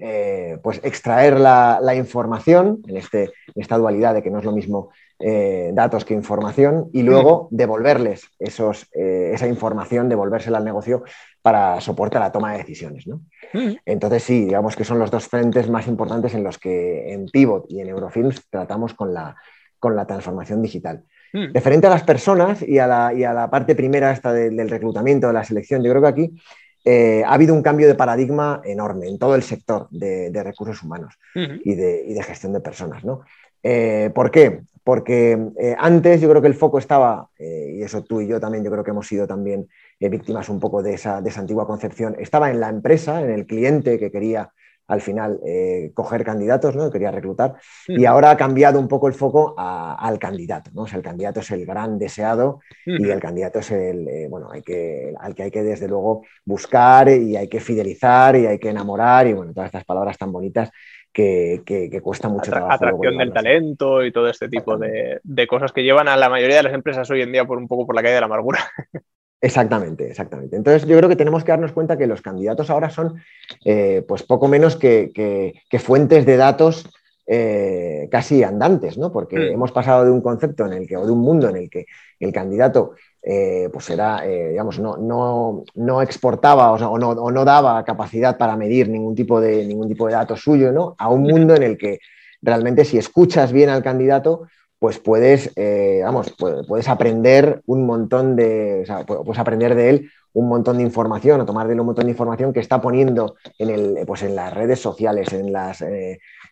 pues 0.62 0.80
extraer 0.82 1.40
la, 1.40 1.78
la 1.80 1.94
información 1.94 2.82
en, 2.86 2.98
este, 2.98 3.22
en, 3.22 3.62
esta 3.62 3.78
dualidad 3.78 4.12
de 4.14 4.22
que 4.22 4.30
no 4.30 4.40
es 4.40 4.44
lo 4.44 4.52
mismo 4.52 4.90
eh, 5.18 5.70
datos 5.72 6.04
que 6.04 6.12
información 6.12 6.90
y 6.92 7.02
luego 7.02 7.48
devolverles 7.50 8.28
esos, 8.38 8.86
eh, 8.92 9.30
esa 9.32 9.48
información, 9.48 10.10
devolvérsela 10.10 10.58
al 10.58 10.64
negocio 10.66 11.04
para 11.40 11.80
soporte 11.80 12.18
a 12.18 12.20
la 12.20 12.32
toma 12.32 12.52
de 12.52 12.58
decisiones. 12.58 13.06
Entonces 13.86 14.22
sí, 14.22 14.44
digamos 14.44 14.76
que 14.76 14.84
son 14.84 14.98
los 14.98 15.10
dos 15.10 15.26
frentes 15.26 15.70
más 15.70 15.86
importantes 15.86 16.34
en 16.34 16.44
los 16.44 16.58
que 16.58 17.14
en 17.14 17.24
Pivot 17.26 17.64
y 17.70 17.80
en 17.80 17.88
Eurofilms 17.88 18.42
tratamos 18.50 18.92
con 18.92 19.14
la, 19.14 19.34
con 19.78 19.96
la 19.96 20.06
transformación 20.06 20.60
digital. 20.60 21.02
Referente 21.32 21.86
a 21.86 21.90
las 21.90 22.02
personas 22.02 22.60
y 22.60 22.78
a 22.78 22.86
la, 22.86 23.14
y 23.14 23.24
a 23.24 23.32
la 23.32 23.48
parte 23.48 23.74
primera 23.74 24.10
esta 24.10 24.34
del 24.34 24.68
reclutamiento, 24.68 25.28
de 25.28 25.32
la 25.32 25.44
selección, 25.44 25.82
yo 25.82 25.90
creo 25.92 26.02
que 26.02 26.08
aquí 26.08 26.34
eh, 26.84 27.22
ha 27.26 27.32
habido 27.32 27.54
un 27.54 27.62
cambio 27.62 27.86
de 27.86 27.94
paradigma 27.94 28.60
enorme 28.64 29.08
en 29.08 29.18
todo 29.18 29.34
el 29.34 29.42
sector 29.42 29.88
de, 29.90 30.30
recursos 30.42 30.82
humanos 30.82 31.14
y, 31.34 31.74
de, 31.74 32.04
y, 32.06 32.12
de, 32.12 32.22
gestión 32.22 32.52
de 32.52 32.60
personas. 32.60 33.02
¿no? 33.02 33.22
¿Por 34.14 34.30
qué? 34.30 34.60
Porque 34.86 35.36
eh, 35.58 35.74
antes 35.76 36.20
yo 36.20 36.28
creo 36.30 36.40
que 36.40 36.46
el 36.46 36.54
foco 36.54 36.78
estaba, 36.78 37.28
eh, 37.40 37.74
y 37.74 37.82
eso 37.82 38.04
tú 38.04 38.20
y 38.20 38.28
yo 38.28 38.38
también, 38.38 38.62
yo 38.62 38.70
creo 38.70 38.84
que 38.84 38.92
hemos 38.92 39.08
sido 39.08 39.26
también 39.26 39.68
eh, 39.98 40.08
víctimas 40.08 40.48
un 40.48 40.60
poco 40.60 40.80
de 40.80 40.94
esa, 40.94 41.20
de 41.20 41.28
esa, 41.28 41.40
antigua 41.40 41.66
concepción, 41.66 42.14
estaba 42.20 42.52
en 42.52 42.60
la 42.60 42.68
empresa, 42.68 43.20
en 43.20 43.30
el 43.30 43.46
cliente 43.46 43.98
que 43.98 44.12
quería 44.12 44.52
al 44.86 45.00
final 45.00 45.40
coger 45.94 46.24
candidatos, 46.24 46.76
¿no? 46.76 46.92
quería 46.92 47.10
reclutar, 47.10 47.56
y 47.88 48.04
ahora 48.04 48.30
ha 48.30 48.36
cambiado 48.36 48.78
un 48.78 48.86
poco 48.86 49.08
el 49.08 49.14
foco 49.14 49.56
al 49.58 50.16
candidato, 50.20 50.70
¿no? 50.72 50.86
el 50.86 51.02
candidato 51.02 51.40
es 51.40 51.50
el 51.50 51.66
gran 51.66 51.98
deseado 51.98 52.60
y 52.84 53.10
el 53.10 53.18
candidato 53.18 53.58
es 53.58 53.72
el, 53.72 54.28
bueno, 54.30 54.48
hay 54.52 54.62
que, 54.62 55.12
al 55.18 55.34
que 55.34 55.42
hay 55.42 55.50
que 55.50 55.64
desde 55.64 55.88
luego 55.88 56.22
buscar 56.44 57.08
y 57.08 57.36
hay 57.36 57.48
que 57.48 57.58
fidelizar 57.58 58.36
y 58.36 58.46
hay 58.46 58.60
que 58.60 58.68
enamorar 58.68 59.26
y 59.26 59.32
bueno, 59.32 59.52
todas 59.52 59.66
estas 59.66 59.84
palabras 59.84 60.16
tan 60.18 60.30
bonitas 60.30 60.70
que, 61.16 62.00
cuesta 62.02 62.28
mucho 62.28 62.50
trabajo. 62.50 62.74
Atracción 62.74 63.16
del 63.16 63.32
talento 63.32 64.04
y 64.04 64.12
todo 64.12 64.28
este 64.28 64.48
tipo 64.48 64.76
de, 64.76 65.46
cosas 65.48 65.72
que 65.72 65.82
llevan 65.82 66.08
a 66.08 66.16
la 66.16 66.28
mayoría 66.28 66.56
de 66.56 66.64
las 66.64 66.74
empresas 66.74 67.10
hoy 67.10 67.22
en 67.22 67.32
día 67.32 67.46
por 67.46 67.58
un 67.58 67.68
poco 67.68 67.86
por 67.86 67.94
la 67.94 68.02
calle 68.02 68.14
de 68.14 68.20
la 68.20 68.26
amargura. 68.26 68.60
Exactamente, 69.38 70.08
exactamente. 70.08 70.56
Entonces 70.56 70.88
yo 70.88 70.96
creo 70.96 71.10
que 71.10 71.14
tenemos 71.14 71.44
que 71.44 71.52
darnos 71.52 71.72
cuenta 71.72 71.98
que 71.98 72.06
los 72.06 72.22
candidatos 72.22 72.70
ahora 72.70 72.88
son 72.88 73.22
eh, 73.66 74.02
pues 74.08 74.22
poco 74.22 74.48
menos 74.48 74.76
que, 74.76 75.52
fuentes 75.78 76.24
de 76.24 76.36
datos 76.38 76.88
eh, 77.26 78.08
casi 78.10 78.42
andantes, 78.42 78.96
¿no? 78.96 79.12
Porque 79.12 79.38
mm. 79.38 79.52
hemos 79.52 79.72
pasado 79.72 80.06
de 80.06 80.10
un 80.10 80.22
concepto 80.22 80.64
en 80.64 80.72
el 80.72 80.88
que, 80.88 80.96
o 80.96 81.04
de 81.04 81.12
un 81.12 81.20
mundo 81.20 81.50
en 81.50 81.56
el 81.56 81.70
que 81.70 81.84
el 82.18 82.32
candidato 82.32 82.94
eh, 83.28 83.68
pues 83.72 83.90
era, 83.90 84.24
eh, 84.24 84.50
digamos, 84.50 84.78
no, 84.78 84.96
no, 84.98 85.64
no 85.74 86.00
exportaba 86.00 86.70
o, 86.70 86.96
no, 86.96 87.08
o, 87.08 87.30
no, 87.32 87.44
daba 87.44 87.84
capacidad 87.84 88.38
para 88.38 88.56
medir 88.56 88.88
ningún 88.88 89.16
tipo 89.16 89.40
de, 89.40 89.66
ningún 89.66 89.88
tipo 89.88 90.06
de 90.06 90.12
dato 90.12 90.36
suyo, 90.36 90.70
¿no? 90.70 90.94
A 90.96 91.08
un 91.08 91.22
mundo 91.22 91.56
en 91.56 91.64
el 91.64 91.76
que 91.76 91.98
realmente 92.40 92.84
si 92.84 92.98
escuchas 92.98 93.50
bien 93.50 93.68
al 93.68 93.82
candidato, 93.82 94.46
pues 94.78 95.00
puedes, 95.00 95.50
eh, 95.56 96.02
vamos, 96.04 96.36
puedes 96.68 96.88
aprender 96.88 97.62
un 97.66 97.84
montón 97.84 98.36
de, 98.36 98.82
o 98.82 98.86
sea, 98.86 99.04
puedes 99.04 99.40
aprender 99.40 99.74
de 99.74 99.90
él 99.90 100.10
un 100.32 100.48
montón 100.48 100.76
de 100.76 100.84
información 100.84 101.40
o 101.40 101.46
tomar 101.46 101.66
de 101.66 101.72
él 101.72 101.80
un 101.80 101.86
montón 101.86 102.04
de 102.04 102.12
información 102.12 102.52
que 102.52 102.60
está 102.60 102.80
poniendo 102.80 103.34
en, 103.58 103.70
el, 103.70 104.06
pues 104.06 104.22
en 104.22 104.36
las 104.36 104.54
redes 104.54 104.78
sociales, 104.78 105.32
en 105.32 105.52
las, 105.52 105.82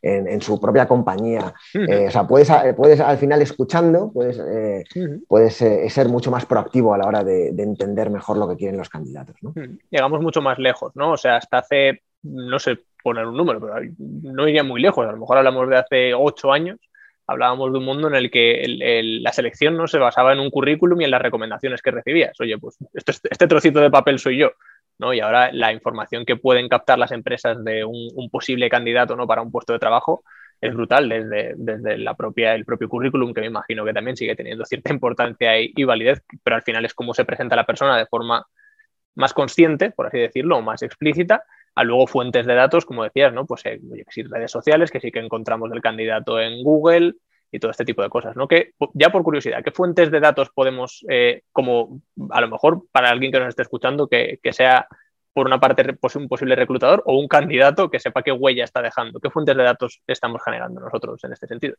en, 0.05 0.41
su 0.41 0.61
propia 0.61 0.87
compañía. 0.87 1.55
Eh, 1.73 2.07
o 2.09 2.11
sea, 2.11 2.27
puedes, 2.27 2.51
eh, 2.51 2.75
puedes 2.77 3.01
al 3.01 3.17
final 3.17 3.41
escuchando, 3.41 4.11
puedes, 4.13 4.39
eh, 4.39 4.85
puedes 5.27 5.55
ser 5.55 6.09
mucho 6.09 6.31
más 6.31 6.45
proactivo 6.45 6.95
a 6.95 6.99
la 6.99 7.07
hora 7.07 7.25
de, 7.25 7.49
entender 7.65 8.11
mejor 8.11 8.37
lo 8.37 8.47
que 8.49 8.57
quieren 8.57 8.77
los 8.77 8.91
candidatos. 8.91 9.37
Llegamos 9.91 10.21
mucho 10.21 10.43
más 10.43 10.59
lejos, 10.59 10.95
¿no? 10.95 11.13
O 11.13 11.17
sea, 11.17 11.37
hasta 11.37 11.59
hace, 11.59 12.03
no 12.23 12.59
sé 12.59 12.79
poner 13.03 13.27
un 13.27 13.37
número, 13.37 13.61
pero 13.61 13.75
no 13.99 14.47
iría 14.47 14.63
muy 14.63 14.81
lejos. 14.81 15.07
A 15.07 15.13
lo 15.13 15.19
mejor 15.19 15.39
hablamos 15.39 15.69
de 15.69 15.77
hace 15.77 16.15
ocho 16.15 16.53
años. 16.53 16.79
hablábamos 17.27 17.73
de 17.73 17.79
un 17.79 17.85
mundo 17.85 18.09
en 18.09 18.15
el 18.15 18.31
que 18.31 18.65
la 19.23 19.33
selección 19.33 19.77
no 19.79 19.87
se 19.87 19.99
basaba 19.99 20.35
en 20.35 20.41
un 20.41 20.51
currículum 20.51 21.01
y 21.01 21.05
en 21.05 21.11
las 21.11 21.23
recomendaciones 21.23 21.81
que 21.81 21.91
recibías. 21.91 22.39
Oye, 22.41 22.59
pues 22.59 22.77
este, 22.93 23.13
este 23.31 23.47
trocito 23.47 23.81
de 23.81 23.91
papel 23.91 24.19
soy 24.19 24.39
yo. 24.39 24.51
Y 24.99 25.21
ahora 25.21 25.51
la 25.53 25.73
información 25.73 26.25
que 26.25 26.37
pueden 26.37 26.69
captar 26.69 26.99
las 26.99 27.13
empresas 27.13 27.63
de 27.65 27.85
un, 27.85 28.31
posible 28.31 28.69
candidato 28.69 29.17
¿no? 29.17 29.27
para 29.27 29.43
un 29.43 29.51
puesto 29.51 29.73
de 29.73 29.79
trabajo 29.79 30.25
es 30.61 30.73
brutal 30.73 31.09
desde, 31.09 31.55
desde, 31.57 31.99
la 31.99 32.15
propia, 32.15 32.55
el 32.55 32.65
propio 32.65 32.89
currículum, 32.89 33.35
que 33.35 33.43
me 33.43 33.49
imagino 33.49 33.85
que 33.85 33.93
también 33.93 34.17
sigue 34.17 34.35
teniendo 34.35 34.65
cierta 34.65 34.93
importancia 34.93 35.61
y, 35.61 35.85
validez, 35.85 36.23
pero 36.43 36.57
al 36.57 36.63
final 36.63 36.85
es 36.85 36.95
cómo 36.95 37.13
se 37.13 37.25
presenta 37.25 37.57
la 37.57 37.67
persona 37.67 37.99
de 37.99 38.07
forma 38.07 38.47
más 39.15 39.35
consciente, 39.35 39.91
por 39.91 40.07
así 40.07 40.19
decirlo, 40.19 40.59
o 40.59 40.63
más 40.63 40.83
explícita, 40.83 41.45
a 41.75 41.85
luego 41.85 42.07
fuentes 42.07 42.47
de 42.47 42.55
datos, 42.55 42.87
como 42.87 43.05
decías, 43.05 43.33
¿no? 43.33 43.47
Pues 43.47 43.67
eh, 43.67 43.81
redes 44.31 44.51
sociales, 44.51 44.91
que 44.91 45.01
sí 45.01 45.11
que 45.11 45.19
encontramos 45.19 45.71
del 45.71 45.83
candidato 45.83 46.41
en 46.41 46.63
Google 46.63 47.15
y 47.55 47.61
todo 47.61 47.71
este 47.71 47.85
tipo 47.85 48.03
de 48.03 48.09
cosas, 48.09 48.35
¿no? 48.35 48.49
Que, 48.49 48.73
ya 48.95 49.11
por 49.11 49.23
curiosidad, 49.23 49.63
¿qué 49.65 49.71
fuentes 49.71 50.11
de 50.11 50.19
datos 50.19 50.51
podemos, 50.53 51.05
eh, 51.09 51.43
como 51.53 52.01
a 52.31 52.41
lo 52.41 52.49
mejor 52.49 52.83
para 52.91 53.11
alguien 53.11 53.31
que 53.31 53.39
nos 53.39 53.49
esté 53.49 53.63
escuchando, 53.63 54.09
que, 54.09 54.41
sea 54.51 54.89
por 55.33 55.47
una 55.47 55.61
parte 55.61 55.95
pues, 55.95 56.17
un 56.17 56.29
posible 56.29 56.57
reclutador 56.57 57.03
o 57.07 57.17
un 57.17 57.29
candidato 57.29 57.91
que 57.91 58.01
sepa 58.01 58.23
qué 58.23 58.33
huella 58.33 58.65
está 58.65 58.83
dejando? 58.83 59.21
¿Qué 59.21 59.31
fuentes 59.31 59.57
de 59.57 59.63
datos 59.63 60.03
estamos 60.07 60.43
generando 60.45 60.81
nosotros 60.81 61.23
en 61.23 61.33
este 61.33 61.47
sentido? 61.47 61.77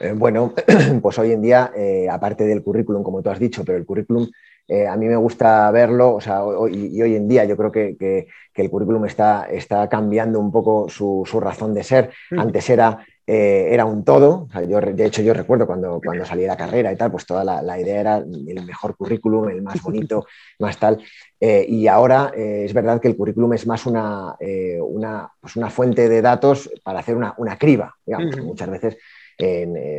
Eh, 0.00 0.12
bueno, 0.16 0.54
pues 1.02 1.18
hoy 1.18 1.32
en 1.32 1.42
día, 1.42 1.70
aparte 2.10 2.44
del 2.44 2.62
currículum, 2.62 3.02
como 3.02 3.22
tú 3.22 3.28
has 3.28 3.38
dicho, 3.38 3.64
pero 3.66 3.76
el 3.76 3.84
currículum 3.84 4.26
eh, 4.66 4.86
a 4.86 4.96
mí 4.96 5.06
me 5.06 5.16
gusta 5.16 5.70
verlo, 5.70 6.14
o 6.14 6.20
sea, 6.20 6.42
hoy, 6.42 6.90
y 6.90 7.02
hoy 7.02 7.16
en 7.16 7.28
día 7.28 7.44
yo 7.44 7.56
creo 7.56 7.70
que, 7.70 8.26
el 8.54 8.70
currículum 8.70 9.04
está, 9.04 9.46
está, 9.50 9.88
cambiando 9.88 10.40
un 10.40 10.50
poco 10.50 10.88
su, 10.88 11.24
razón 11.40 11.74
de 11.74 11.82
ser. 11.82 12.10
Mm. 12.30 12.40
Antes 12.40 12.70
era, 12.70 13.06
eh, 13.26 13.68
era 13.70 13.84
un 13.84 14.04
todo, 14.04 14.48
yo, 14.68 14.80
de 14.80 15.06
hecho 15.06 15.22
yo 15.22 15.32
recuerdo 15.32 15.66
cuando, 15.66 16.00
cuando 16.04 16.24
salí 16.24 16.42
de 16.42 16.48
la 16.48 16.56
carrera 16.56 16.92
y 16.92 16.96
tal, 16.96 17.10
pues 17.10 17.26
toda 17.26 17.44
la, 17.44 17.80
idea 17.80 18.00
era 18.00 18.16
el 18.18 18.64
mejor 18.64 18.96
currículum, 18.96 19.48
el 19.48 19.62
más 19.62 19.82
bonito, 19.82 20.26
más 20.58 20.78
tal. 20.78 21.02
Eh, 21.40 21.64
y 21.68 21.86
ahora 21.86 22.32
es 22.34 22.72
verdad 22.72 23.00
que 23.00 23.08
el 23.08 23.16
currículum 23.16 23.52
es 23.54 23.66
más 23.66 23.86
una, 23.86 24.34
una, 24.80 25.30
pues 25.40 25.56
una 25.56 25.70
fuente 25.70 26.08
de 26.08 26.22
datos 26.22 26.70
para 26.82 27.00
hacer 27.00 27.16
una, 27.16 27.58
criba, 27.58 27.94
digamos, 28.04 28.36
muchas 28.42 28.70
veces. 28.70 28.96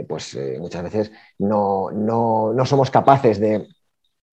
pues 0.07 0.37
muchas 0.59 0.83
veces 0.83 1.11
no, 1.39 1.91
no, 1.91 2.53
no 2.53 2.65
somos 2.65 2.89
capaces 2.89 3.39
de, 3.39 3.67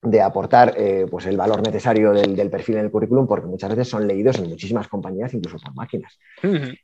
de 0.03 0.21
aportar 0.21 0.75
eh, 0.77 1.07
pues 1.09 1.27
el 1.27 1.37
valor 1.37 1.63
necesario 1.65 2.13
del, 2.13 2.51
perfil 2.51 2.77
en 2.77 2.87
el 2.87 2.91
currículum, 2.91 3.27
porque 3.27 3.47
muchas 3.47 3.71
veces 3.71 3.89
son 3.89 4.07
leídos 4.07 4.37
en 4.39 4.49
muchísimas 4.49 4.89
compañías, 4.89 5.33
incluso 5.33 5.59
por 5.59 5.75
máquinas. 5.77 6.19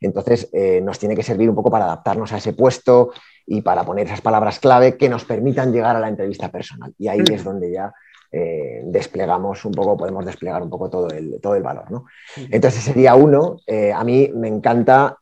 Entonces, 0.01 0.49
eh, 0.53 0.81
nos 0.81 1.01
tiene 1.01 1.17
que 1.17 1.25
servir 1.25 1.51
un 1.51 1.57
poco 1.57 1.69
para 1.69 1.87
adaptarnos 1.87 2.33
a 2.33 2.37
ese 2.37 2.53
puesto 2.53 3.11
y 3.45 3.61
para 3.63 3.83
poner 3.83 4.07
esas 4.07 4.21
palabras 4.21 4.61
clave 4.61 4.97
que 4.97 5.09
nos 5.09 5.25
permitan 5.25 5.73
llegar 5.73 5.97
a 5.97 6.01
la 6.01 6.09
entrevista 6.09 6.49
personal. 6.53 6.95
Y 6.97 7.09
ahí 7.09 7.25
es 7.33 7.43
donde 7.43 7.73
ya 7.73 7.93
eh, 8.31 8.83
desplegamos 8.85 9.65
un 9.65 9.73
poco, 9.73 9.97
podemos 9.97 10.25
desplegar 10.25 10.63
un 10.63 10.71
poco 10.71 10.89
todo 10.89 11.11
el, 11.11 11.41
todo 11.41 11.57
el 11.57 11.63
valor. 11.65 11.91
¿no? 11.91 12.05
Entonces, 12.37 12.85
sería 12.85 13.17
uno. 13.17 13.57
a 13.97 14.05
mí 14.05 14.31
me 14.33 14.47
encanta 14.47 15.17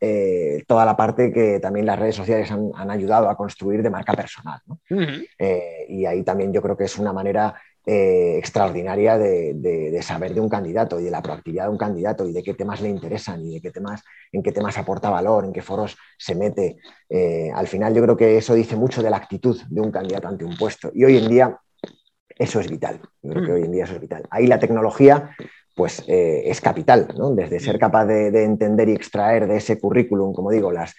toda 0.67 0.85
la 0.85 0.95
parte 0.95 1.33
que 1.33 1.59
también 1.59 1.87
las 1.87 1.97
redes 1.97 2.15
sociales 2.15 2.51
han, 2.51 2.91
ayudado 2.91 3.27
a 3.27 3.35
construir 3.35 3.81
de 3.81 3.89
marca 3.89 4.13
personal. 4.13 4.61
y 5.89 6.05
ahí 6.05 6.21
también 6.21 6.53
yo 6.53 6.61
creo 6.61 6.77
que 6.77 6.83
es 6.83 6.99
una 6.99 7.11
manera 7.11 7.55
eh, 7.89 8.37
extraordinaria 8.37 9.17
de, 9.17 9.97
saber 10.01 10.33
de 10.33 10.41
un 10.41 10.49
candidato 10.49 10.99
y 10.99 11.05
de 11.05 11.11
la 11.11 11.21
proactividad 11.21 11.63
de 11.63 11.69
un 11.69 11.77
candidato 11.77 12.27
y 12.27 12.33
de 12.33 12.43
qué 12.43 12.53
temas 12.53 12.81
le 12.81 12.89
interesan 12.89 13.45
y 13.45 13.53
de 13.53 13.61
qué 13.61 13.71
temas, 13.71 14.03
en 14.33 14.43
qué 14.43 14.51
temas 14.51 14.77
aporta 14.77 15.09
valor, 15.09 15.45
en 15.45 15.53
qué 15.53 15.61
foros 15.61 15.95
se 16.17 16.35
mete. 16.35 16.79
Eh, 17.07 17.49
al 17.55 17.65
final 17.65 17.93
yo 17.93 18.03
creo 18.03 18.17
que 18.17 18.37
eso 18.37 18.55
dice 18.55 18.75
mucho 18.75 19.01
de 19.01 19.09
la 19.09 19.15
actitud 19.15 19.57
de 19.69 19.79
un 19.79 19.89
candidato 19.89 20.27
ante 20.27 20.43
un 20.43 20.57
puesto 20.57 20.91
y 20.93 21.05
hoy 21.05 21.15
en 21.15 21.29
día 21.29 21.57
eso 22.37 22.59
es 22.59 22.69
vital. 22.69 22.99
Yo 23.21 23.31
creo 23.31 23.45
que 23.45 23.51
hoy 23.53 23.63
en 23.63 23.71
día 23.71 23.85
eso 23.85 23.93
es 23.93 24.01
vital. 24.01 24.23
Ahí 24.31 24.47
la 24.47 24.59
tecnología 24.59 25.33
pues 25.73 26.03
eh, 26.07 26.41
es 26.43 26.59
capital, 26.59 27.07
¿no? 27.17 27.31
Desde 27.31 27.61
ser 27.61 27.79
capaz 27.79 28.05
de, 28.05 28.43
entender 28.43 28.89
y 28.89 28.95
extraer 28.95 29.47
de 29.47 29.55
ese 29.55 29.79
currículum, 29.79 30.33
como 30.33 30.51
digo, 30.51 30.73
las, 30.73 30.93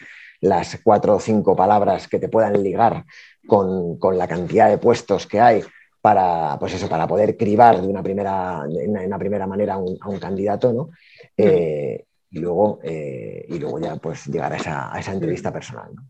cuatro 0.83 1.17
o 1.17 1.21
cinco 1.21 1.55
palabras 1.55 2.09
que 2.09 2.19
te 2.19 2.31
puedan 2.31 2.63
ligar 2.63 3.05
con 3.47 3.99
la 4.17 4.27
cantidad 4.27 4.71
de 4.71 4.79
puestos 4.79 5.27
que 5.27 5.41
hay, 5.41 5.63
para, 6.01 6.57
pues 6.59 6.75
eso, 6.75 6.89
para 6.89 7.07
poder 7.07 7.37
cribar 7.37 7.81
de 7.81 7.87
una 7.87 8.03
primera, 8.03 8.63
en 8.69 9.07
una 9.07 9.19
primera 9.19 9.47
manera 9.47 9.75
a 9.75 9.79
un, 9.79 10.19
candidato, 10.19 10.73
¿no? 10.73 10.91
Eh, 11.37 12.05
y, 12.31 12.39
luego, 12.39 12.81
eh, 12.83 13.47
y 13.49 13.59
luego 13.59 13.81
ya 13.81 13.97
pues 13.97 14.27
llegar 14.27 14.53
a 14.53 14.57
esa, 14.57 14.95
a 14.95 15.01
esa 15.01 15.13
entrevista 15.13 15.53
personal. 15.53 15.95
¿no? 15.95 16.03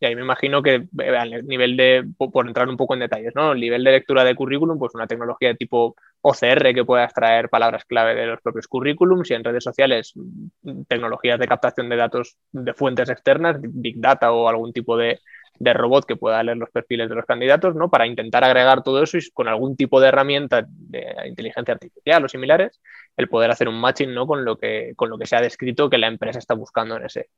Y 0.00 0.06
ahí 0.06 0.14
me 0.14 0.22
imagino 0.22 0.62
que 0.62 0.86
eh, 0.98 1.16
al 1.16 1.46
nivel 1.46 1.76
de, 1.76 2.04
por 2.16 2.46
entrar 2.46 2.68
un 2.68 2.76
poco 2.76 2.94
en 2.94 3.00
detalles, 3.00 3.32
¿no? 3.34 3.52
El 3.52 3.60
nivel 3.60 3.82
de 3.82 3.92
lectura 3.92 4.24
de 4.24 4.34
currículum, 4.34 4.78
pues 4.78 4.94
una 4.94 5.06
tecnología 5.06 5.48
de 5.48 5.54
tipo 5.56 5.96
OCR 6.20 6.74
que 6.74 6.84
pueda 6.84 7.04
extraer 7.04 7.48
palabras 7.48 7.84
clave 7.84 8.14
de 8.14 8.26
los 8.26 8.40
propios 8.40 8.68
currículums 8.68 9.30
y 9.30 9.34
en 9.34 9.44
redes 9.44 9.64
sociales 9.64 10.12
mm, 10.14 10.82
tecnologías 10.88 11.38
de 11.38 11.48
captación 11.48 11.88
de 11.88 11.96
datos 11.96 12.36
de 12.52 12.74
fuentes 12.74 13.08
externas, 13.08 13.56
Big 13.60 14.00
Data 14.00 14.32
o 14.32 14.48
algún 14.48 14.72
tipo 14.72 14.96
de, 14.96 15.20
de 15.58 15.72
robot 15.72 16.04
que 16.04 16.16
pueda 16.16 16.42
leer 16.42 16.56
los 16.56 16.70
perfiles 16.70 17.08
de 17.08 17.14
los 17.14 17.24
candidatos, 17.24 17.74
¿no? 17.74 17.90
Para 17.90 18.06
intentar 18.06 18.44
agregar 18.44 18.82
todo 18.82 19.02
eso 19.02 19.18
y 19.18 19.30
con 19.30 19.48
algún 19.48 19.76
tipo 19.76 20.00
de 20.00 20.08
herramienta 20.08 20.66
de 20.68 21.04
inteligencia 21.26 21.74
artificial 21.74 22.24
o 22.24 22.28
similares, 22.28 22.80
el 23.16 23.28
poder 23.28 23.50
hacer 23.50 23.68
un 23.68 23.80
matching, 23.80 24.12
¿no? 24.12 24.26
Con 24.26 24.44
lo 24.44 24.56
que, 24.56 24.92
con 24.96 25.10
lo 25.10 25.18
que 25.18 25.26
se 25.26 25.36
ha 25.36 25.40
descrito 25.40 25.88
que 25.88 25.98
la 25.98 26.08
empresa 26.08 26.38
está 26.38 26.54
buscando 26.54 26.96
en 26.96 27.04
ese, 27.04 27.28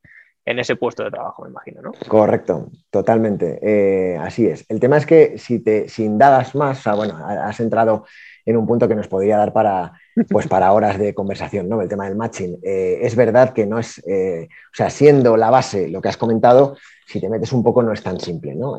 en 0.46 0.60
ese 0.60 0.76
puesto 0.76 1.02
de 1.02 1.10
trabajo, 1.10 1.42
me 1.42 1.50
imagino, 1.50 1.82
¿no? 1.82 1.92
Correcto, 2.06 2.70
totalmente. 2.90 3.58
Eh, 3.60 4.16
así 4.16 4.46
es. 4.46 4.64
El 4.68 4.78
tema 4.78 4.96
es 4.96 5.04
que 5.04 5.38
si 5.38 5.58
te 5.58 5.88
si 5.88 6.04
indagas 6.04 6.54
más, 6.54 6.78
o 6.78 6.82
sea, 6.82 6.94
bueno, 6.94 7.18
has 7.26 7.58
entrado 7.58 8.04
en 8.44 8.56
un 8.56 8.64
punto 8.64 8.86
que 8.86 8.94
nos 8.94 9.08
podría 9.08 9.38
dar 9.38 9.52
para, 9.52 9.94
pues 10.30 10.46
para 10.46 10.72
horas 10.72 10.98
de 10.98 11.14
conversación, 11.14 11.68
¿no? 11.68 11.82
El 11.82 11.88
tema 11.88 12.04
del 12.04 12.14
matching. 12.14 12.60
Eh, 12.62 13.00
es 13.02 13.16
verdad 13.16 13.52
que 13.52 13.66
no 13.66 13.80
es, 13.80 13.98
eh, 14.06 14.46
o 14.48 14.76
sea, 14.76 14.88
siendo 14.88 15.36
la 15.36 15.50
base 15.50 15.88
lo 15.88 16.00
que 16.00 16.10
has 16.10 16.16
comentado, 16.16 16.76
si 17.08 17.20
te 17.20 17.28
metes 17.28 17.52
un 17.52 17.64
poco 17.64 17.82
no 17.82 17.92
es 17.92 18.02
tan 18.04 18.20
simple, 18.20 18.54
¿no? 18.54 18.78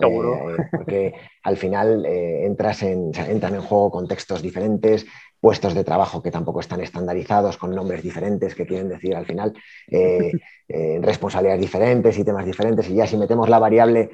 Porque 0.72 1.14
al 1.44 1.58
final 1.58 2.06
entras 2.06 2.84
en, 2.84 3.12
entran 3.28 3.56
en 3.56 3.62
juego 3.62 3.92
contextos 3.92 4.42
diferentes, 4.42 5.06
puestos 5.40 5.74
de 5.74 5.84
trabajo 5.84 6.22
que 6.22 6.32
tampoco 6.32 6.60
están 6.60 6.82
estandarizados, 6.82 7.58
con 7.58 7.76
nombres 7.76 8.04
diferentes 8.04 8.56
que 8.56 8.66
quieren 8.66 8.90
decir 8.90 9.16
al 9.16 9.26
final 9.26 9.54
responsabilidades 10.68 11.62
diferentes 11.62 12.18
y 12.18 12.24
temas 12.24 12.46
diferentes. 12.46 12.90
Y 12.90 12.96
ya 12.96 13.08
si 13.08 13.18
metemos 13.18 13.50
la 13.50 13.60
variable 13.60 14.10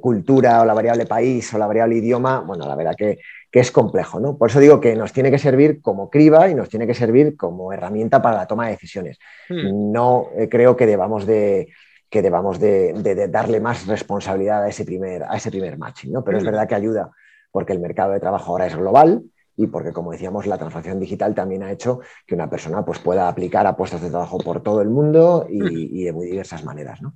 cultura 0.00 0.60
o 0.60 0.64
la 0.64 0.74
variable 0.74 1.06
país 1.06 1.52
o 1.54 1.58
la 1.58 1.66
variable 1.66 1.96
idioma, 1.96 2.40
bueno, 2.40 2.66
la 2.66 2.74
verdad 2.74 2.94
que 2.96 3.18
que 3.52 3.60
es 3.60 3.70
complejo. 3.70 4.18
¿no? 4.18 4.36
Por 4.38 4.50
eso 4.50 4.58
digo 4.58 4.80
que 4.80 4.96
nos 4.96 5.12
tiene 5.12 5.30
que 5.30 5.38
servir 5.38 5.82
como 5.82 6.08
criba 6.08 6.48
y 6.48 6.54
nos 6.54 6.70
tiene 6.70 6.86
que 6.86 6.94
servir 6.94 7.36
como 7.36 7.72
herramienta 7.72 8.22
para 8.22 8.38
la 8.38 8.46
toma 8.46 8.64
de 8.64 8.72
decisiones. 8.72 9.18
Hmm. 9.48 9.92
No 9.92 10.28
eh, 10.36 10.48
creo 10.48 10.74
que 10.74 10.86
debamos 10.86 11.26
de 11.26 11.68
que 12.08 12.20
debamos 12.20 12.60
de, 12.60 12.92
darle 13.30 13.58
más 13.58 13.86
responsabilidad 13.86 14.64
a 14.64 14.68
ese 14.68 14.84
primer, 14.84 15.22
a 15.22 15.34
ese 15.34 15.50
primer 15.50 15.78
matching, 15.78 16.12
¿no? 16.12 16.22
Pero 16.22 16.36
es 16.36 16.44
hmm. 16.44 16.46
verdad 16.46 16.68
que 16.68 16.74
ayuda 16.74 17.10
porque 17.50 17.72
el 17.72 17.80
mercado 17.80 18.12
de 18.12 18.20
trabajo 18.20 18.52
ahora 18.52 18.66
es 18.66 18.76
global 18.76 19.22
y 19.56 19.66
porque, 19.66 19.92
como 19.92 20.12
decíamos, 20.12 20.46
la 20.46 20.58
transformación 20.58 21.00
digital 21.00 21.34
también 21.34 21.62
ha 21.62 21.72
hecho 21.72 22.00
que 22.26 22.34
una 22.34 22.48
persona 22.48 22.84
pues, 22.84 22.98
pueda 22.98 23.28
aplicar 23.28 23.66
a 23.66 23.76
puestos 23.76 24.00
de 24.00 24.10
trabajo 24.10 24.38
por 24.38 24.62
todo 24.62 24.80
el 24.80 24.88
mundo 24.88 25.46
y, 25.48 26.04
de 26.04 26.12
muy 26.12 26.26
diversas 26.26 26.64
maneras. 26.64 27.02
¿no? 27.02 27.14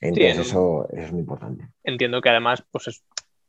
Entonces, 0.00 0.38
eso, 0.38 0.88
es 0.92 1.12
muy 1.12 1.20
importante. 1.20 1.68
Entiendo 1.84 2.20
que 2.20 2.30
además 2.30 2.64
pues, 2.70 2.88
es 2.88 3.04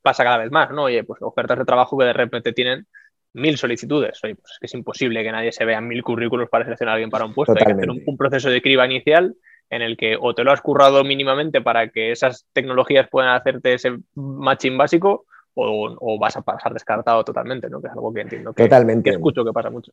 pasa 0.07 0.23
cada 0.23 0.37
vez 0.37 0.51
más, 0.51 0.71
¿no? 0.71 0.83
Oye, 0.83 1.03
pues 1.03 1.21
ofertas 1.21 1.57
de 1.59 1.65
trabajo 1.65 1.97
que 1.97 2.05
de 2.05 2.13
repente 2.13 2.53
tienen 2.53 2.87
mil 3.33 3.57
solicitudes. 3.57 4.23
Oye, 4.23 4.35
pues 4.35 4.53
es 4.53 4.59
que 4.59 4.65
es 4.67 4.73
imposible 4.73 5.21
que 5.21 5.33
nadie 5.33 5.51
se 5.51 5.65
vea 5.65 5.81
mil 5.81 6.01
currículos 6.01 6.49
para 6.49 6.63
seleccionar 6.63 6.93
a 6.93 6.95
alguien 6.95 7.09
para 7.09 7.25
un 7.25 7.33
puesto. 7.33 7.53
Hay 7.57 7.65
que 7.65 7.73
hacer 7.73 7.89
un, 7.89 8.17
proceso 8.17 8.49
de 8.49 8.61
criba 8.61 8.85
inicial 8.85 9.35
en 9.69 9.81
el 9.81 9.97
que 9.97 10.15
o 10.17 10.33
te 10.33 10.45
lo 10.45 10.53
has 10.53 10.61
currado 10.61 11.03
mínimamente 11.03 11.59
para 11.59 11.89
que 11.89 12.11
esas 12.11 12.47
tecnologías 12.53 13.09
puedan 13.09 13.35
hacerte 13.35 13.73
ese 13.73 13.97
matching 14.15 14.77
básico 14.77 15.25
o, 15.59 16.19
vas 16.19 16.37
a 16.37 16.41
pasar 16.41 16.73
descartado 16.73 17.23
totalmente, 17.23 17.69
¿no? 17.69 17.81
Que 17.81 17.87
es 17.87 17.93
algo 17.93 18.13
que 18.13 18.21
entiendo 18.21 18.53
que, 18.53 18.63
totalmente. 18.63 19.09
que 19.09 19.15
escucho 19.15 19.43
que 19.43 19.51
pasa 19.51 19.69
mucho. 19.69 19.91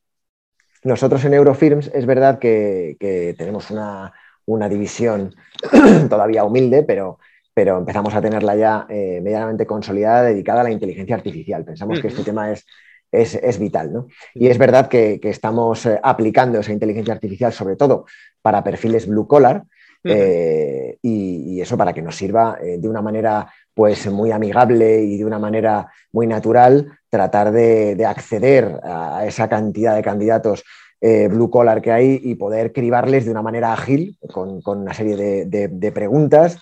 Nosotros 0.83 1.25
en 1.25 1.35
Eurofirms 1.35 1.91
es 1.95 2.07
verdad 2.07 2.39
que, 2.39 3.35
tenemos 3.39 3.71
una, 3.71 4.13
una 4.47 4.69
división 4.69 5.35
todavía 6.09 6.45
humilde, 6.45 6.83
pero 6.83 7.19
pero 7.55 7.79
empezamos 7.79 8.13
a 8.15 8.21
tenerla 8.21 8.57
ya 8.57 8.87
eh, 8.89 9.21
medianamente 9.23 9.65
consolidada, 9.65 10.25
dedicada 10.25 10.61
a 10.61 10.65
la 10.65 10.73
inteligencia 10.73 11.15
artificial. 11.15 11.65
Pensamos 11.65 12.01
que 12.01 12.09
este 12.09 12.25
tema 12.25 12.51
es, 12.51 12.67
es, 13.13 13.59
vital. 13.61 13.93
¿no? 13.93 14.09
Y 14.35 14.49
es 14.49 14.59
verdad 14.59 14.89
que, 14.89 15.21
estamos 15.23 15.87
eh, 15.87 16.01
aplicando 16.03 16.59
esa 16.59 16.73
inteligencia 16.73 17.15
artificial 17.15 17.53
sobre 17.53 17.77
todo 17.77 18.07
para 18.43 18.65
perfiles 18.65 19.07
blue 19.07 19.29
collar 19.29 19.63
eh, 20.03 20.99
y, 21.01 21.61
eso 21.61 21.79
para 21.79 21.93
que 21.93 22.03
nos 22.03 22.17
sirva 22.17 22.59
de 22.61 22.89
una 22.89 23.01
manera 23.01 23.51
pues 23.75 24.11
muy 24.11 24.31
amigable 24.31 25.03
y 25.03 25.19
de 25.19 25.25
una 25.25 25.39
manera 25.39 25.91
muy 26.13 26.27
natural 26.27 26.99
tratar 27.11 27.51
de, 27.53 28.05
acceder 28.07 28.81
a 28.83 29.27
esa 29.27 29.49
cantidad 29.49 29.95
de 29.95 30.03
candidatos 30.03 30.65
blue 31.01 31.51
collar 31.51 31.83
que 31.83 31.93
hay 31.93 32.19
y 32.23 32.35
poder 32.37 32.73
cribarles 32.73 33.27
de 33.27 33.31
una 33.31 33.43
manera 33.43 33.75
ágil 33.75 34.17
con, 34.33 34.63
una 34.65 34.95
serie 34.95 35.17
de, 35.45 35.69
de 35.69 35.93
preguntas 35.93 36.59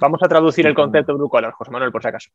Vamos 0.00 0.22
a 0.22 0.28
traducir 0.28 0.66
el 0.66 0.74
concepto 0.74 1.12
de 1.12 1.18
blue 1.18 1.28
collar, 1.28 1.52
José 1.52 1.70
Manuel, 1.70 1.92
por 1.92 2.02
si 2.02 2.08
acaso. 2.08 2.30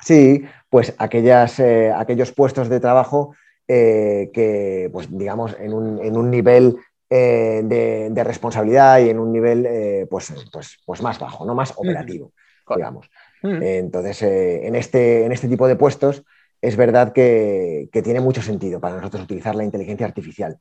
Sí, 0.00 0.44
pues 0.68 0.94
aquellas, 0.98 1.58
eh, 1.60 1.92
aquellos 1.92 2.32
puestos 2.32 2.68
de 2.68 2.80
trabajo 2.80 3.34
eh, 3.66 4.30
que, 4.34 4.90
pues 4.92 5.08
digamos, 5.10 5.56
en 5.58 5.72
un, 5.72 6.30
nivel 6.30 6.76
eh, 7.10 7.62
de, 7.64 8.24
responsabilidad 8.24 8.98
y 9.00 9.10
en 9.10 9.18
un 9.18 9.32
nivel 9.32 10.06
pues, 10.08 10.32
pues, 10.52 10.78
pues, 10.84 11.02
más 11.02 11.18
bajo, 11.18 11.44
no 11.44 11.54
más 11.54 11.72
operativo, 11.76 12.32
digamos. 12.74 13.10
Entonces, 13.42 14.22
en, 14.22 14.74
este, 14.74 15.26
en 15.26 15.32
este 15.32 15.48
tipo 15.48 15.68
de 15.68 15.76
puestos 15.76 16.24
es 16.62 16.76
verdad 16.76 17.12
que, 17.12 17.90
tiene 17.92 18.20
mucho 18.20 18.40
sentido 18.40 18.80
para 18.80 18.96
nosotros 18.96 19.24
utilizar 19.24 19.54
la 19.54 19.64
inteligencia 19.64 20.06
artificial. 20.06 20.56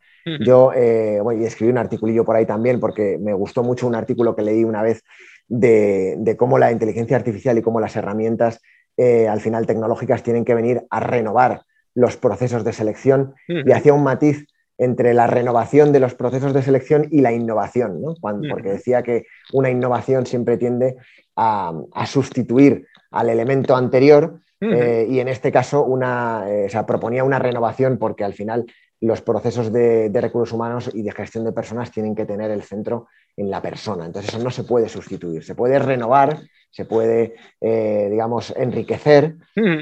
Yo 0.45 0.73
escribí 0.73 1.71
un 1.71 1.77
articulillo 1.77 2.25
por 2.25 2.35
ahí 2.35 2.45
también 2.45 2.79
porque 2.79 3.17
me 3.21 3.33
gustó 3.33 3.63
mucho 3.63 3.87
un 3.87 3.95
artículo 3.95 4.35
que 4.35 4.41
leí 4.41 4.65
una 4.65 4.81
vez 4.81 5.01
de, 5.47 6.15
de, 6.17 6.35
cómo 6.35 6.57
la 6.57 6.71
inteligencia 6.71 7.15
artificial 7.15 7.57
y 7.57 7.61
cómo 7.61 7.79
las 7.79 7.95
herramientas 7.95 8.59
eh, 8.95 9.27
al 9.27 9.41
final 9.41 9.65
tecnológicas 9.65 10.21
tienen 10.21 10.45
que 10.45 10.53
venir 10.53 10.83
a 10.89 10.99
renovar 10.99 11.63
los 11.95 12.15
procesos 12.17 12.63
de 12.63 12.73
selección 12.73 13.33
y 13.47 13.71
hacía 13.71 13.93
un 13.93 14.03
matiz 14.03 14.45
entre 14.77 15.13
la 15.13 15.27
renovación 15.27 15.91
de 15.91 15.99
los 15.99 16.15
procesos 16.15 16.53
de 16.53 16.63
selección 16.63 17.07
y 17.11 17.21
la 17.21 17.31
innovación, 17.31 18.01
porque 18.21 18.71
decía 18.71 19.03
que 19.03 19.25
una 19.51 19.69
innovación 19.69 20.25
siempre 20.25 20.57
tiende 20.57 20.97
a, 21.35 21.73
sustituir 22.05 22.87
al 23.11 23.29
elemento 23.29 23.75
anterior 23.75 24.39
eh, 24.61 25.05
y 25.09 25.19
en 25.19 25.27
este 25.27 25.51
caso 25.51 25.83
una, 25.83 26.45
eh, 26.47 26.69
proponía 26.87 27.23
una 27.23 27.39
renovación 27.39 27.97
porque 27.97 28.23
al 28.23 28.33
final 28.33 28.65
los 29.01 29.21
procesos 29.21 29.71
de, 29.73 30.09
recursos 30.13 30.53
humanos 30.53 30.89
y 30.93 31.03
de 31.03 31.11
gestión 31.11 31.43
de 31.43 31.51
personas 31.51 31.91
tienen 31.91 32.15
que 32.15 32.25
tener 32.25 32.49
el 32.51 32.63
centro 32.63 33.07
en 33.35 33.49
la 33.49 33.61
persona. 33.61 34.05
Entonces 34.05 34.33
eso 34.33 34.43
no 34.43 34.49
se 34.49 34.63
puede 34.63 34.87
sustituir, 34.87 35.43
se 35.43 35.55
puede 35.55 35.77
renovar, 35.77 36.39
se 36.73 36.85
puede, 36.85 37.35
eh, 37.61 38.07
digamos, 38.09 38.51
enriquecer, 38.57 39.35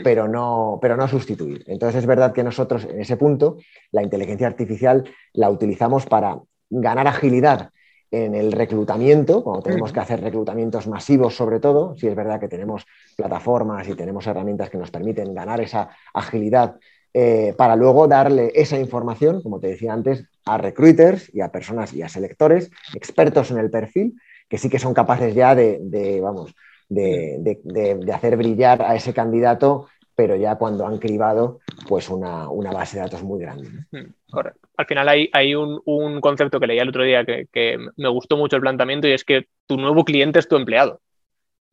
pero, 0.03 0.27
no, 0.27 0.77
pero 0.81 0.98
no 0.98 1.07
sustituir. 1.07 1.63
Entonces 1.67 2.00
es 2.00 2.05
verdad 2.05 2.33
que 2.33 2.43
nosotros 2.43 2.83
en 2.83 3.00
ese 3.00 3.15
punto 3.15 3.60
la 3.93 4.03
inteligencia 4.03 4.45
artificial 4.45 5.05
la 5.31 5.50
utilizamos 5.50 6.05
para 6.05 6.41
ganar 6.69 7.07
agilidad 7.07 7.69
en 8.12 8.36
el 8.36 8.51
reclutamiento, 8.51 9.41
cuando 9.41 9.63
tenemos 9.63 9.93
que 9.93 10.01
hacer 10.01 10.19
reclutamientos 10.19 10.86
masivos 10.86 11.33
sobre 11.33 11.62
todo, 11.62 11.95
si 11.95 12.07
es 12.07 12.15
verdad 12.15 12.41
que 12.41 12.50
tenemos 12.50 12.86
plataformas 13.15 13.88
y 13.88 13.95
tenemos 13.95 14.27
herramientas 14.27 14.69
que 14.69 14.77
nos 14.77 14.91
permiten 14.91 15.33
ganar 15.33 15.62
esa 15.62 15.91
agilidad 16.13 16.75
eh, 17.13 17.53
para 17.57 17.77
luego 17.77 18.10
darle 18.10 18.51
esa 18.53 18.77
información, 18.77 19.41
como 19.41 19.62
te 19.62 19.67
decía 19.67 19.93
antes, 19.93 20.25
a 20.45 20.57
recruiters 20.57 21.33
y 21.33 21.39
a 21.39 21.53
personas 21.53 21.93
y 21.93 22.01
a 22.01 22.10
selectores 22.10 22.69
expertos 22.93 23.50
en 23.51 23.60
el 23.60 23.69
perfil, 23.69 24.15
que 24.50 24.57
sí 24.57 24.69
que 24.69 24.79
son 24.79 24.93
capaces 24.93 25.33
ya 25.33 25.55
de, 25.55 26.19
vamos, 26.21 26.53
de, 26.91 28.13
hacer 28.13 28.38
brillar 28.38 28.81
a 28.81 28.95
ese 28.95 29.13
candidato, 29.13 29.88
pero 30.15 30.36
ya 30.36 30.55
cuando 30.55 30.86
han 30.86 30.98
cribado 30.98 31.60
pues 31.88 32.10
una, 32.10 32.48
base 32.74 32.98
de 32.98 33.03
datos 33.03 33.24
muy 33.24 33.39
grande. 33.39 33.69
Hmm, 33.91 34.12
correcto. 34.29 34.67
Al 34.77 34.86
final 34.86 35.10
hay, 35.10 35.55
un, 35.55 36.21
concepto 36.21 36.60
que 36.60 36.67
leía 36.67 36.83
el 36.83 36.89
otro 36.89 37.03
día 37.03 37.24
que, 37.25 37.77
me 37.95 38.10
gustó 38.10 38.38
mucho 38.38 38.55
el 38.55 38.62
planteamiento 38.62 39.07
y 39.07 39.13
es 39.13 39.24
que 39.24 39.48
tu 39.67 39.77
nuevo 39.77 40.03
cliente 40.03 40.39
es 40.39 40.48
tu 40.48 40.55
empleado. 40.55 41.00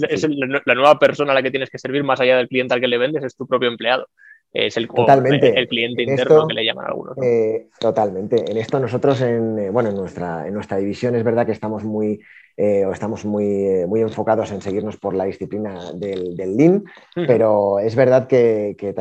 Es, 0.08 0.26
la 0.64 0.74
nueva 0.74 0.98
persona 0.98 1.30
a 1.30 1.34
la 1.34 1.42
que 1.42 1.52
tienes 1.52 1.70
que 1.70 1.78
servir 1.78 2.02
más 2.02 2.20
allá 2.20 2.36
del 2.36 2.48
cliente 2.48 2.74
al 2.74 2.80
que 2.80 2.88
le 2.88 2.98
vendes, 2.98 3.22
es 3.22 3.36
tu 3.36 3.46
propio 3.46 3.68
empleado 3.68 4.08
es 4.52 4.76
el, 4.78 4.88
totalmente. 4.88 5.58
el 5.58 5.68
cliente 5.68 6.02
interno 6.02 6.46
que 6.46 6.54
le 6.54 6.64
llaman 6.64 6.86
algunos. 6.86 7.16
Eh, 7.22 7.68
totalmente. 7.78 8.50
En 8.50 8.56
esto 8.56 8.80
nosotros, 8.80 9.20
en, 9.20 9.58
eh, 9.58 9.70
bueno, 9.70 9.90
en 9.90 9.96
nuestra, 9.96 10.46
en 10.46 10.54
nuestra 10.54 10.78
división 10.78 11.14
es 11.14 11.22
verdad 11.22 11.44
que 11.44 11.52
estamos 11.52 11.84
muy, 11.84 12.20
eh, 12.56 12.84
estamos 12.90 13.26
muy, 13.26 13.84
muy 13.86 14.00
enfocados 14.00 14.50
en 14.50 14.62
seguirnos 14.62 14.96
por 14.96 15.14
la 15.14 15.24
disciplina 15.24 15.92
del, 15.92 16.34
del 16.34 16.56
Lean, 16.56 16.84
pero 17.26 17.78
es 17.78 17.94
verdad 17.94 18.26
que, 18.26 18.74
que, 18.78 18.94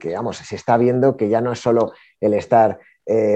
que, 0.00 0.14
vamos, 0.14 0.38
se 0.38 0.56
está 0.56 0.78
viendo 0.78 1.16
que 1.16 1.28
ya 1.28 1.42
no 1.42 1.52
es 1.52 1.58
solo 1.58 1.92
el 2.20 2.34
estar 2.34 2.78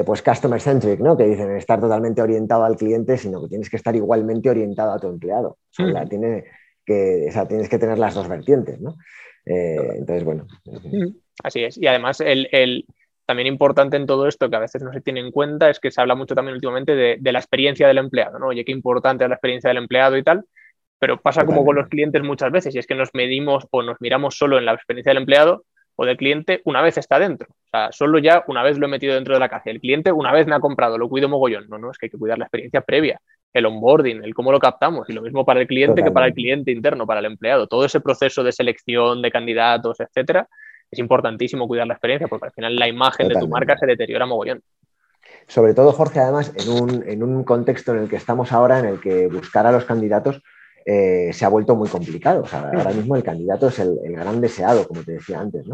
pues 0.06 0.22
customer 0.22 0.60
centric, 0.60 1.00
¿no? 1.00 1.16
Que 1.16 1.24
dicen 1.24 1.50
estar 1.56 1.80
totalmente 1.80 2.22
orientado 2.22 2.62
al 2.62 2.76
cliente, 2.76 3.18
sino 3.18 3.42
que 3.42 3.48
tienes 3.48 3.68
que 3.68 3.76
estar 3.76 3.96
igualmente 3.96 4.48
orientado 4.48 4.92
a 4.92 5.00
tu 5.00 5.08
empleado. 5.08 5.58
tiene 6.08 6.44
que, 6.86 7.28
tienes 7.48 7.68
que 7.68 7.78
tener 7.78 7.98
las 7.98 8.14
dos 8.14 8.28
vertientes, 8.28 8.80
¿no? 8.80 8.94
entonces, 9.44 10.22
bueno. 10.22 10.46
Así 11.42 11.64
es. 11.64 11.76
Y 11.78 11.86
además, 11.86 12.20
el, 12.20 12.86
también 13.26 13.46
importante 13.46 13.96
en 13.96 14.06
todo 14.06 14.28
esto, 14.28 14.48
que 14.50 14.56
a 14.56 14.60
veces 14.60 14.82
no 14.82 14.92
se 14.92 15.00
tiene 15.00 15.20
en 15.20 15.30
cuenta, 15.30 15.70
es 15.70 15.80
que 15.80 15.90
se 15.90 16.00
habla 16.00 16.14
mucho 16.14 16.34
también 16.34 16.54
últimamente 16.54 16.94
de, 16.94 17.32
la 17.32 17.38
experiencia 17.38 17.88
del 17.88 17.98
empleado, 17.98 18.38
¿no? 18.38 18.48
Oye, 18.48 18.64
qué 18.64 18.72
importante 18.72 19.24
es 19.24 19.30
la 19.30 19.36
experiencia 19.36 19.68
del 19.68 19.78
empleado 19.78 20.16
y 20.16 20.22
tal, 20.22 20.44
pero 20.98 21.20
pasa 21.20 21.44
como 21.44 21.64
con 21.64 21.76
los 21.76 21.88
clientes 21.88 22.22
muchas 22.22 22.52
veces, 22.52 22.74
y 22.74 22.78
es 22.78 22.86
que 22.86 22.94
nos 22.94 23.10
medimos 23.14 23.66
o 23.70 23.82
nos 23.82 24.00
miramos 24.00 24.36
solo 24.36 24.58
en 24.58 24.64
la 24.64 24.72
experiencia 24.74 25.10
del 25.10 25.18
empleado 25.18 25.64
o 25.96 26.04
del 26.04 26.16
cliente 26.16 26.60
una 26.64 26.82
vez 26.82 26.98
está 26.98 27.18
dentro. 27.18 27.48
O 27.50 27.68
sea, 27.70 27.92
solo 27.92 28.18
ya 28.18 28.44
una 28.48 28.62
vez 28.62 28.78
lo 28.78 28.86
he 28.86 28.90
metido 28.90 29.14
dentro 29.14 29.34
de 29.34 29.40
la 29.40 29.48
casa. 29.48 29.70
El 29.70 29.80
cliente 29.80 30.12
una 30.12 30.32
vez 30.32 30.46
me 30.46 30.54
ha 30.54 30.60
comprado, 30.60 30.98
lo 30.98 31.08
cuido 31.08 31.28
mogollón. 31.28 31.68
No, 31.68 31.78
no, 31.78 31.90
es 31.90 31.98
que 31.98 32.06
hay 32.06 32.10
que 32.10 32.18
cuidar 32.18 32.38
la 32.38 32.44
experiencia 32.44 32.80
previa, 32.80 33.20
el 33.52 33.66
onboarding, 33.66 34.24
el 34.24 34.34
cómo 34.34 34.50
lo 34.50 34.58
captamos, 34.58 35.08
y 35.08 35.12
lo 35.12 35.22
mismo 35.22 35.44
para 35.44 35.60
el 35.60 35.66
cliente 35.66 36.02
que 36.02 36.10
para 36.10 36.26
el 36.26 36.34
cliente 36.34 36.72
interno, 36.72 37.06
para 37.06 37.20
el 37.20 37.26
empleado. 37.26 37.66
Todo 37.66 37.84
ese 37.84 38.00
proceso 38.00 38.42
de 38.42 38.52
selección 38.52 39.22
de 39.22 39.30
candidatos, 39.30 40.00
etcétera, 40.00 40.48
es 40.94 40.98
importantísimo 40.98 41.68
cuidar 41.68 41.86
la 41.86 41.94
experiencia 41.94 42.26
porque 42.26 42.46
al 42.46 42.52
final 42.52 42.76
la 42.76 42.88
imagen 42.88 43.28
de 43.28 43.34
tu 43.34 43.48
marca 43.48 43.76
se 43.76 43.86
deteriora 43.86 44.26
mogollón. 44.26 44.62
Sobre 45.46 45.74
todo, 45.74 45.92
Jorge, 45.92 46.20
además, 46.20 46.52
en 46.56 47.22
un, 47.22 47.44
contexto 47.44 47.92
en 47.92 48.02
el 48.02 48.08
que 48.08 48.16
estamos 48.16 48.52
ahora, 48.52 48.78
en 48.78 48.86
el 48.86 49.00
que 49.00 49.26
buscar 49.26 49.66
a 49.66 49.72
los 49.72 49.84
candidatos 49.84 50.42
eh, 50.86 51.30
se 51.32 51.44
ha 51.44 51.48
vuelto 51.48 51.76
muy 51.76 51.88
complicado. 51.88 52.44
ahora 52.52 52.90
mismo 52.90 53.16
el 53.16 53.22
candidato 53.22 53.68
es 53.68 53.78
el, 53.78 53.98
gran 54.04 54.40
deseado, 54.40 54.86
como 54.86 55.02
te 55.02 55.12
decía 55.12 55.40
antes. 55.40 55.66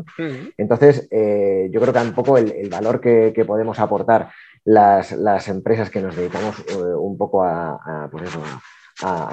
Entonces, 0.57 1.09
eh, 1.11 1.69
yo 1.73 1.81
creo 1.81 1.93
que 1.93 2.01
un 2.01 2.15
poco 2.15 2.39
el, 2.39 2.69
valor 2.69 3.01
que, 3.01 3.45
podemos 3.47 3.79
aportar 3.79 4.31
las, 4.65 5.49
empresas 5.49 5.91
que 5.91 6.01
nos 6.01 6.17
dedicamos 6.17 6.59
eh, 6.69 6.75
un 6.77 7.17
poco 7.17 7.45
a, 7.45 8.09
pues 8.11 8.31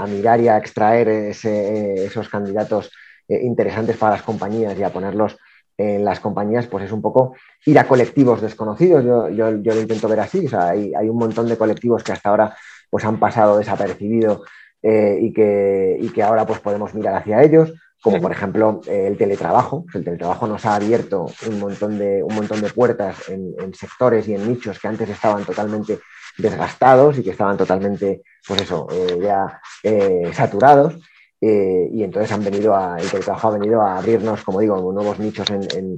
mirar 0.10 0.40
y 0.40 0.48
a 0.48 0.58
extraer 0.58 1.10
esos 1.10 2.30
candidatos 2.30 2.92
interesantes 3.28 3.98
para 3.98 4.14
las 4.14 4.22
compañías 4.22 4.78
y 4.80 4.84
a 4.84 4.90
ponerlos 4.90 5.38
en 5.78 6.04
las 6.04 6.20
compañías, 6.20 6.68
pues 6.68 6.86
es 6.86 6.92
un 6.92 7.02
poco 7.02 7.36
ir 7.66 7.78
a 7.78 7.88
colectivos 7.88 8.42
desconocidos. 8.42 9.06
Yo, 9.06 9.30
yo, 9.30 9.52
lo 9.52 9.82
intento 9.82 10.08
ver 10.08 10.20
así. 10.20 10.46
O 10.46 10.50
sea, 10.50 10.70
hay, 10.70 10.94
hay, 10.96 11.08
un 11.08 11.18
montón 11.18 11.48
de 11.48 11.58
colectivos 11.58 12.04
que 12.04 12.12
hasta 12.12 12.30
ahora 12.30 12.58
pues, 12.90 13.06
han 13.06 13.20
pasado 13.20 13.58
desapercibidos 13.58 14.42
eh, 14.82 15.20
y, 15.22 15.32
que, 15.32 15.98
y, 16.00 16.10
que, 16.10 16.24
ahora 16.24 16.46
pues, 16.46 16.60
podemos 16.60 16.94
mirar 16.96 17.16
hacia 17.16 17.44
ellos, 17.44 17.74
como 18.02 18.20
por 18.20 18.32
ejemplo 18.32 18.82
el 18.88 19.18
teletrabajo. 19.18 19.86
El 19.94 20.04
teletrabajo 20.04 20.48
nos 20.48 20.66
ha 20.66 20.76
abierto 20.76 21.28
un 21.48 21.60
montón 21.60 22.00
de, 22.00 22.24
un 22.24 22.36
montón 22.36 22.62
de 22.62 22.70
puertas 22.70 23.30
en, 23.30 23.74
sectores 23.74 24.28
y 24.28 24.34
en 24.34 24.48
nichos 24.48 24.80
que 24.80 24.88
antes 24.88 25.10
estaban 25.10 25.44
totalmente 25.46 26.00
desgastados 26.38 27.18
y 27.18 27.24
que 27.24 27.32
estaban 27.32 27.58
totalmente, 27.58 28.22
pues 28.48 28.62
eso, 28.62 28.88
eh, 28.92 29.20
ya 29.22 29.60
eh, 29.84 30.32
saturados. 30.34 30.96
Eh, 31.40 31.90
y 31.94 32.04
entonces 32.04 32.32
han 32.32 32.44
venido 32.44 32.76
a, 32.76 32.98
el 32.98 33.10
trabajo 33.10 33.50
ha 33.50 33.58
venido 33.58 33.82
a 33.82 33.98
abrirnos, 33.98 34.44
como 34.44 34.60
digo, 34.60 34.92
nuevos 34.92 35.20
nichos 35.20 35.48
en, 35.50 35.98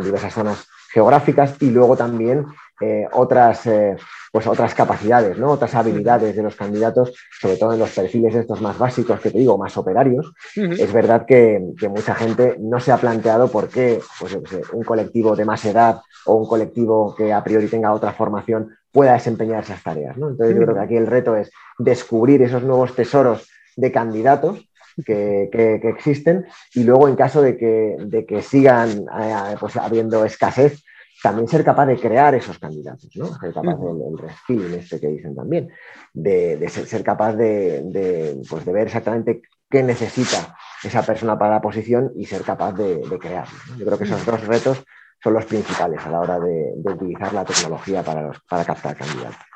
diversas 0.00 0.32
zonas 0.32 0.66
geográficas 0.92 1.56
y 1.60 1.70
luego 1.70 1.96
también 1.96 2.46
eh, 2.80 3.06
otras, 3.12 3.66
eh, 3.66 3.96
pues 4.32 4.46
otras 4.46 4.72
capacidades, 4.74 5.36
¿no? 5.36 5.50
otras 5.50 5.74
habilidades 5.74 6.36
de 6.36 6.42
los 6.42 6.54
candidatos, 6.54 7.12
sobre 7.40 7.56
todo 7.56 7.72
en 7.72 7.80
los 7.80 7.90
perfiles 7.90 8.34
estos 8.34 8.60
más 8.60 8.78
básicos 8.78 9.20
que 9.20 9.30
te 9.30 9.38
digo, 9.38 9.58
más 9.58 9.76
operarios. 9.76 10.32
Es 10.54 10.92
verdad 10.92 11.26
que, 11.26 11.60
mucha 11.90 12.14
gente 12.14 12.56
no 12.60 12.78
se 12.78 12.92
ha 12.92 12.96
planteado 12.96 13.48
por 13.48 13.68
qué 13.68 14.00
pues, 14.20 14.38
un 14.72 14.84
colectivo 14.84 15.34
de 15.34 15.44
más 15.44 15.64
edad 15.64 16.00
o 16.26 16.34
un 16.34 16.46
colectivo 16.46 17.14
que 17.16 17.32
a 17.32 17.42
priori 17.42 17.66
tenga 17.66 17.92
otra 17.92 18.12
formación 18.12 18.76
pueda 18.92 19.14
desempeñar 19.14 19.64
esas 19.64 19.82
tareas. 19.82 20.16
¿no? 20.16 20.30
Entonces 20.30 20.56
yo 20.56 20.62
creo 20.62 20.74
que 20.76 20.82
aquí 20.82 20.96
el 20.96 21.08
reto 21.08 21.34
es 21.34 21.50
descubrir 21.78 22.42
esos 22.42 22.62
nuevos 22.62 22.94
tesoros 22.94 23.48
de 23.78 23.92
candidatos 23.92 24.68
que, 25.04 25.80
existen 25.84 26.46
y 26.74 26.82
luego 26.82 27.08
en 27.08 27.14
caso 27.14 27.40
de 27.40 27.56
que, 27.56 27.96
de 27.98 28.26
que 28.26 28.42
sigan 28.42 29.06
eh, 29.20 29.56
pues, 29.58 29.76
habiendo 29.76 30.24
escasez, 30.24 30.82
también 31.22 31.48
ser 31.48 31.64
capaz 31.64 31.86
de 31.86 31.96
crear 31.96 32.34
esos 32.34 32.58
candidatos, 32.58 33.08
¿no? 33.14 33.26
ser 33.38 33.52
capaz 33.52 33.76
del 33.76 34.18
reskilling 34.18 34.74
este 34.74 35.00
que 35.00 35.08
dicen 35.08 35.34
también, 35.34 35.70
de, 36.12 36.68
ser, 36.68 37.02
capaz 37.02 37.34
de, 37.34 38.40
pues, 38.48 38.64
de, 38.64 38.72
ver 38.72 38.86
exactamente 38.86 39.42
qué 39.70 39.82
necesita 39.82 40.56
esa 40.82 41.02
persona 41.02 41.38
para 41.38 41.54
la 41.54 41.60
posición 41.60 42.12
y 42.16 42.24
ser 42.24 42.42
capaz 42.42 42.72
de, 42.72 43.00
crearlo. 43.20 43.58
Yo 43.76 43.84
creo 43.84 43.98
que 43.98 44.04
esos 44.04 44.24
dos 44.24 44.46
retos 44.46 44.84
son 45.22 45.34
los 45.34 45.44
principales 45.44 46.04
a 46.04 46.10
la 46.10 46.20
hora 46.20 46.38
de, 46.38 46.72
utilizar 46.84 47.32
la 47.32 47.44
tecnología 47.44 48.02
para, 48.02 48.30
para 48.48 48.64
captar 48.64 48.96
candidatos. 48.96 49.47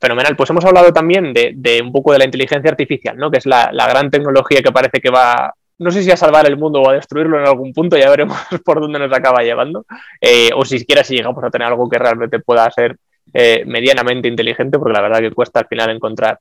Fenomenal. 0.00 0.34
Pues 0.34 0.48
hemos 0.48 0.64
hablado 0.64 0.92
también 0.92 1.34
de, 1.34 1.80
un 1.82 1.92
poco 1.92 2.12
de 2.12 2.18
la 2.18 2.24
inteligencia 2.24 2.70
artificial, 2.70 3.16
¿no? 3.18 3.30
Que 3.30 3.38
es 3.38 3.46
la, 3.46 3.70
gran 3.72 4.10
tecnología 4.10 4.62
que 4.62 4.72
parece 4.72 4.98
que 4.98 5.10
va, 5.10 5.54
no 5.78 5.90
sé 5.90 6.02
si 6.02 6.10
a 6.10 6.16
salvar 6.16 6.46
el 6.46 6.56
mundo 6.56 6.80
o 6.80 6.88
a 6.88 6.94
destruirlo 6.94 7.38
en 7.38 7.46
algún 7.46 7.74
punto, 7.74 7.98
ya 7.98 8.08
veremos 8.08 8.38
por 8.64 8.80
dónde 8.80 8.98
nos 8.98 9.12
acaba 9.12 9.42
llevando. 9.42 9.84
Eh, 10.20 10.50
o 10.54 10.64
si 10.64 10.78
siquiera 10.78 11.04
si 11.04 11.16
llegamos 11.16 11.44
a 11.44 11.50
tener 11.50 11.68
algo 11.68 11.88
que 11.88 11.98
realmente 11.98 12.38
pueda 12.40 12.70
ser 12.70 12.96
eh, 13.34 13.62
medianamente 13.66 14.26
inteligente, 14.26 14.78
porque 14.78 14.94
la 14.94 15.02
verdad 15.02 15.20
que 15.20 15.32
cuesta 15.32 15.60
al 15.60 15.66
final 15.66 15.90
encontrar 15.90 16.38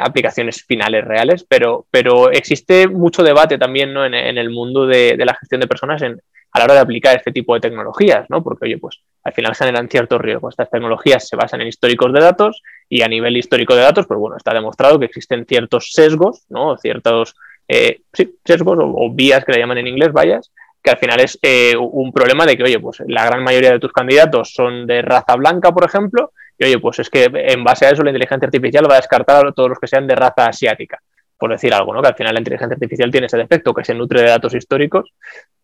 aplicaciones 0.00 0.64
finales 0.64 1.04
reales, 1.04 1.44
pero, 1.46 2.30
existe 2.32 2.88
mucho 2.88 3.22
debate 3.22 3.58
también 3.58 3.92
¿no? 3.92 4.06
en, 4.06 4.14
el 4.14 4.48
mundo 4.48 4.86
de, 4.86 5.14
la 5.18 5.34
gestión 5.34 5.60
de 5.60 5.66
personas 5.66 6.00
en, 6.00 6.22
a 6.52 6.58
la 6.58 6.64
hora 6.64 6.74
de 6.74 6.80
aplicar 6.80 7.16
este 7.16 7.32
tipo 7.32 7.54
de 7.54 7.60
tecnologías, 7.60 8.26
¿no? 8.28 8.42
Porque, 8.42 8.66
oye, 8.66 8.78
pues 8.78 9.00
al 9.24 9.32
final 9.32 9.54
generan 9.54 9.88
ciertos 9.88 10.20
riesgos. 10.20 10.52
Estas 10.52 10.70
tecnologías 10.70 11.28
se 11.28 11.36
basan 11.36 11.60
en 11.60 11.68
históricos 11.68 12.12
de 12.12 12.20
datos 12.20 12.62
y 12.88 13.02
a 13.02 13.08
nivel 13.08 13.36
histórico 13.36 13.74
de 13.74 13.82
datos, 13.82 14.06
pues 14.06 14.18
bueno, 14.18 14.36
está 14.36 14.54
demostrado 14.54 14.98
que 14.98 15.06
existen 15.06 15.44
ciertos 15.46 15.92
sesgos, 15.92 16.44
¿no? 16.48 16.76
Ciertos 16.78 17.34
eh, 17.68 18.00
sí, 18.12 18.38
sesgos 18.44 18.78
o, 18.80 19.10
vías 19.12 19.44
que 19.44 19.52
le 19.52 19.58
llaman 19.58 19.78
en 19.78 19.88
inglés, 19.88 20.12
vallas, 20.12 20.50
que 20.82 20.90
al 20.90 20.98
final 20.98 21.20
es 21.20 21.38
eh, 21.42 21.76
un 21.76 22.12
problema 22.12 22.46
de 22.46 22.56
que, 22.56 22.62
oye, 22.62 22.80
pues 22.80 23.02
la 23.06 23.26
gran 23.26 23.42
mayoría 23.42 23.72
de 23.72 23.80
tus 23.80 23.92
candidatos 23.92 24.52
son 24.54 24.86
de 24.86 25.02
raza 25.02 25.36
blanca, 25.36 25.72
por 25.72 25.84
ejemplo, 25.84 26.32
y 26.58 26.64
oye, 26.64 26.78
pues 26.78 26.98
es 26.98 27.10
que 27.10 27.28
en 27.32 27.62
base 27.62 27.86
a 27.86 27.90
eso 27.90 28.02
la 28.02 28.10
inteligencia 28.10 28.46
artificial 28.46 28.90
va 28.90 28.94
a 28.94 28.98
descartar 28.98 29.46
a 29.46 29.52
todos 29.52 29.68
los 29.68 29.78
que 29.78 29.86
sean 29.86 30.06
de 30.06 30.14
raza 30.14 30.46
asiática 30.46 31.00
por 31.38 31.50
decir 31.50 31.72
algo, 31.72 31.94
¿no? 31.94 32.02
Que 32.02 32.08
al 32.08 32.16
final 32.16 32.34
la 32.34 32.40
inteligencia 32.40 32.74
artificial 32.74 33.10
tiene 33.10 33.28
ese 33.28 33.36
defecto, 33.36 33.72
que 33.72 33.84
se 33.84 33.94
nutre 33.94 34.22
de 34.22 34.28
datos 34.28 34.54
históricos, 34.54 35.14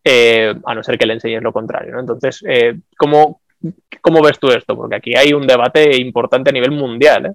eh, 0.03 0.53
a 0.65 0.73
no 0.73 0.83
ser 0.83 0.97
que 0.97 1.05
le 1.05 1.13
enseñes 1.13 1.43
lo 1.43 1.51
contrario, 1.51 1.93
¿no? 1.93 1.99
Entonces, 1.99 2.43
eh, 2.47 2.79
¿cómo, 2.97 3.41
ves 4.23 4.39
tú 4.39 4.47
esto? 4.49 4.75
Porque 4.75 4.95
aquí 4.95 5.15
hay 5.15 5.33
un 5.33 5.45
debate 5.45 5.97
importante 5.97 6.49
a 6.49 6.53
nivel 6.53 6.71
mundial, 6.71 7.25
¿eh? 7.25 7.33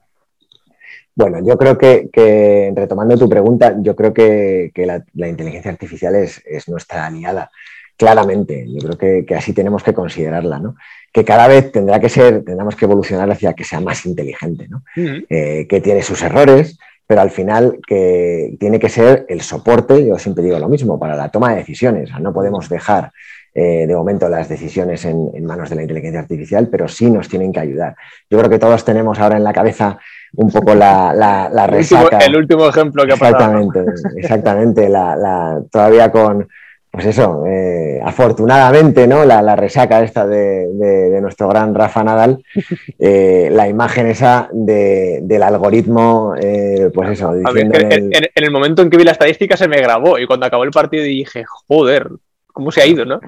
Bueno, 1.14 1.38
yo 1.44 1.58
creo 1.58 1.76
que, 1.76 2.72
retomando 2.74 3.18
tu 3.18 3.28
pregunta, 3.28 3.74
yo 3.80 3.94
creo 3.94 4.14
que, 4.14 4.72
la, 5.14 5.28
inteligencia 5.28 5.70
artificial 5.70 6.14
es, 6.14 6.42
nuestra 6.68 7.06
aliada, 7.06 7.50
claramente. 7.96 8.64
Yo 8.68 8.88
creo 8.88 9.26
que, 9.26 9.34
así 9.34 9.52
tenemos 9.52 9.82
que 9.82 9.92
considerarla, 9.92 10.60
¿no? 10.60 10.76
Que 11.12 11.24
cada 11.24 11.46
vez 11.46 11.72
tendrá 11.72 12.00
que 12.00 12.08
ser, 12.08 12.42
tendremos 12.44 12.74
que 12.74 12.86
evolucionar 12.86 13.30
hacia 13.30 13.52
que 13.52 13.64
sea 13.64 13.80
más 13.80 14.06
inteligente, 14.06 14.68
¿no? 14.68 14.82
que 14.94 15.80
tiene 15.82 16.02
sus 16.02 16.22
errores, 16.22 16.78
pero 17.10 17.22
al 17.22 17.30
final 17.32 17.80
que 17.84 18.56
tiene 18.60 18.78
que 18.78 18.88
ser 18.88 19.26
el 19.28 19.40
soporte, 19.40 20.06
yo 20.06 20.16
siempre 20.16 20.44
digo 20.44 20.60
lo 20.60 20.68
mismo, 20.68 20.96
para 20.96 21.16
la 21.16 21.28
toma 21.28 21.50
de 21.50 21.56
decisiones. 21.56 22.08
no 22.20 22.32
podemos 22.32 22.68
dejar 22.68 23.10
eh, 23.52 23.84
de 23.88 23.96
momento 23.96 24.28
las 24.28 24.48
decisiones 24.48 25.04
en, 25.06 25.44
manos 25.44 25.70
de 25.70 25.74
la 25.74 25.82
inteligencia 25.82 26.20
artificial, 26.20 26.68
pero 26.68 26.86
sí 26.86 27.10
nos 27.10 27.28
tienen 27.28 27.52
que 27.52 27.58
ayudar. 27.58 27.96
Yo 28.30 28.38
creo 28.38 28.48
que 28.48 28.60
todos 28.60 28.84
tenemos 28.84 29.18
ahora 29.18 29.38
en 29.38 29.42
la 29.42 29.52
cabeza 29.52 29.98
un 30.34 30.52
poco 30.52 30.72
la, 30.72 31.12
la, 31.12 31.66
resaca. 31.66 32.18
El 32.18 32.36
último, 32.36 32.68
ejemplo 32.68 33.04
que 33.04 33.14
ha 33.14 33.16
pasado. 33.16 33.58
Exactamente, 33.58 33.84
exactamente. 34.16 34.88
La, 34.88 35.60
todavía 35.68 36.12
con, 36.12 36.46
pues 36.90 37.06
eso, 37.06 37.44
eh, 37.46 38.00
afortunadamente, 38.02 39.06
¿no? 39.06 39.24
La, 39.24 39.54
resaca 39.54 40.02
esta 40.02 40.26
de, 40.26 41.18
nuestro 41.22 41.48
gran 41.48 41.72
Rafa 41.72 42.02
Nadal, 42.02 42.42
eh, 42.98 43.48
la 43.52 43.68
imagen 43.68 44.08
esa 44.08 44.48
del 44.52 45.42
algoritmo, 45.42 46.34
eh, 46.40 46.90
pues 46.92 47.10
eso, 47.10 47.32
en, 47.34 48.12
el... 48.34 48.50
momento 48.50 48.82
en 48.82 48.90
que 48.90 48.96
vi 48.96 49.04
la 49.04 49.12
estadística 49.12 49.56
se 49.56 49.68
me 49.68 49.80
grabó 49.80 50.18
y 50.18 50.26
cuando 50.26 50.46
acabó 50.46 50.64
el 50.64 50.72
partido 50.72 51.04
dije, 51.04 51.44
joder, 51.46 52.08
¿cómo 52.48 52.72
se 52.72 52.82
ha 52.82 52.86
ido, 52.86 53.04
no? 53.04 53.20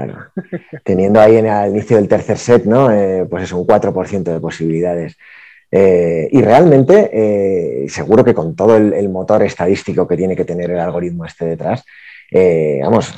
Teniendo 0.82 1.20
ahí 1.20 1.36
en 1.36 1.46
el 1.46 1.70
inicio 1.70 1.98
del 1.98 2.08
tercer 2.08 2.38
set, 2.38 2.64
¿no? 2.64 2.88
pues 3.30 3.44
eso, 3.44 3.58
un 3.58 3.66
4% 3.66 4.22
de 4.24 4.40
posibilidades. 4.40 5.16
y 5.70 6.42
realmente, 6.42 7.86
seguro 7.88 8.24
que 8.24 8.34
con 8.34 8.56
todo 8.56 8.76
el 8.76 9.08
motor 9.08 9.44
estadístico 9.44 10.08
que 10.08 10.16
tiene 10.16 10.34
que 10.34 10.44
tener 10.44 10.72
el 10.72 10.80
algoritmo 10.80 11.24
este 11.24 11.44
detrás, 11.44 11.84
eh, 12.32 12.80
vamos, 12.82 13.14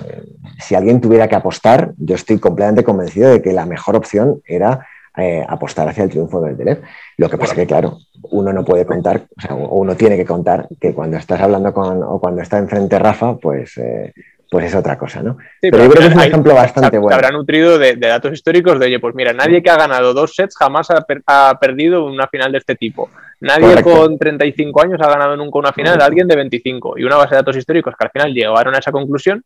si 0.58 0.74
alguien 0.74 1.00
tuviera 1.00 1.28
que 1.28 1.36
apostar, 1.36 1.92
yo 1.98 2.14
estoy 2.14 2.38
completamente 2.38 2.84
convencido 2.84 3.30
de 3.30 3.42
que 3.42 3.52
la 3.52 3.66
mejor 3.66 3.96
opción 3.96 4.42
era 4.44 4.86
eh, 5.16 5.44
apostar 5.48 5.88
hacia 5.88 6.04
el 6.04 6.10
triunfo 6.10 6.40
del 6.40 6.56
Deleuze. 6.56 6.82
Lo 7.16 7.30
que 7.30 7.38
pasa 7.38 7.52
es 7.52 7.58
que, 7.60 7.66
claro, 7.66 7.98
uno 8.30 8.52
no 8.52 8.64
puede 8.64 8.84
contar, 8.84 9.26
o 9.36 9.40
sea, 9.40 9.54
uno 9.54 9.94
tiene 9.96 10.16
que 10.16 10.24
contar 10.24 10.68
que 10.80 10.92
cuando 10.92 11.16
estás 11.16 11.40
hablando 11.40 11.72
con, 11.72 12.02
o 12.02 12.18
cuando 12.18 12.42
está 12.42 12.58
enfrente 12.58 12.98
Rafa, 12.98 13.36
pues 13.36 13.78
eh, 13.78 14.12
pues 14.50 14.66
es 14.66 14.74
otra 14.74 14.96
cosa, 14.96 15.22
¿no? 15.22 15.36
pero, 15.60 15.84
yo 15.84 15.90
creo 15.90 16.02
que 16.02 16.08
es 16.08 16.14
un 16.14 16.22
ejemplo 16.22 16.54
bastante 16.54 16.98
bueno. 16.98 17.16
Se 17.16 17.24
habrá 17.24 17.36
nutrido 17.36 17.78
de, 17.78 17.96
datos 17.96 18.32
históricos 18.32 18.78
de, 18.78 18.86
oye, 18.86 19.00
pues 19.00 19.14
mira, 19.14 19.32
nadie 19.32 19.62
que 19.62 19.70
ha 19.70 19.76
ganado 19.76 20.14
dos 20.14 20.34
sets 20.34 20.56
jamás 20.56 20.88
ha, 20.90 21.58
perdido 21.58 22.06
una 22.06 22.26
final 22.28 22.52
de 22.52 22.58
este 22.58 22.76
tipo. 22.76 23.10
Nadie 23.40 23.82
con 23.82 24.18
35 24.18 24.82
años 24.82 25.00
ha 25.00 25.08
ganado 25.08 25.36
nunca 25.36 25.58
una 25.58 25.72
final, 25.72 26.00
alguien 26.00 26.28
de 26.28 26.36
25. 26.36 26.98
Y 26.98 27.04
una 27.04 27.16
base 27.16 27.30
de 27.30 27.36
datos 27.36 27.56
históricos 27.56 27.94
que 27.98 28.04
al 28.04 28.10
final 28.10 28.32
llegaron 28.32 28.74
a 28.74 28.78
esa 28.78 28.92
conclusión, 28.92 29.44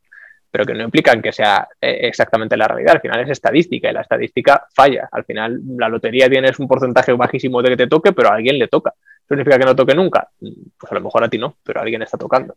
pero 0.51 0.65
que 0.65 0.75
no 0.75 0.85
implican 0.85 1.21
que 1.21 1.33
sea 1.33 1.69
eh, 1.81 2.01
exactamente 2.03 2.57
la 2.57 2.69
realidad. 2.69 2.95
Al 2.95 3.01
final 3.01 3.21
es 3.21 3.31
estadística 3.31 3.91
y 3.91 3.93
la 3.93 4.03
estadística 4.03 4.67
falla. 4.75 5.09
Al 5.11 5.25
final 5.25 5.61
la 5.77 5.89
lotería 5.89 6.29
tienes 6.29 6.59
un 6.59 6.69
porcentaje 6.69 7.13
bajísimo 7.13 7.63
de 7.63 7.71
que 7.71 7.77
te 7.77 7.87
toque, 7.87 8.13
pero 8.13 8.29
a 8.29 8.35
alguien 8.35 8.59
le 8.59 8.69
toca. 8.69 8.93
¿Eso 8.97 9.35
significa 9.35 9.59
que 9.59 9.65
no 9.65 9.77
toque 9.77 9.95
nunca? 9.95 10.29
Pues 10.41 10.91
a 10.91 10.95
lo 10.95 11.01
mejor 11.03 11.25
a 11.25 11.29
ti 11.29 11.39
no, 11.39 11.57
pero 11.63 11.81
a 11.81 11.83
alguien 11.83 12.03
está 12.03 12.17
tocando. 12.17 12.55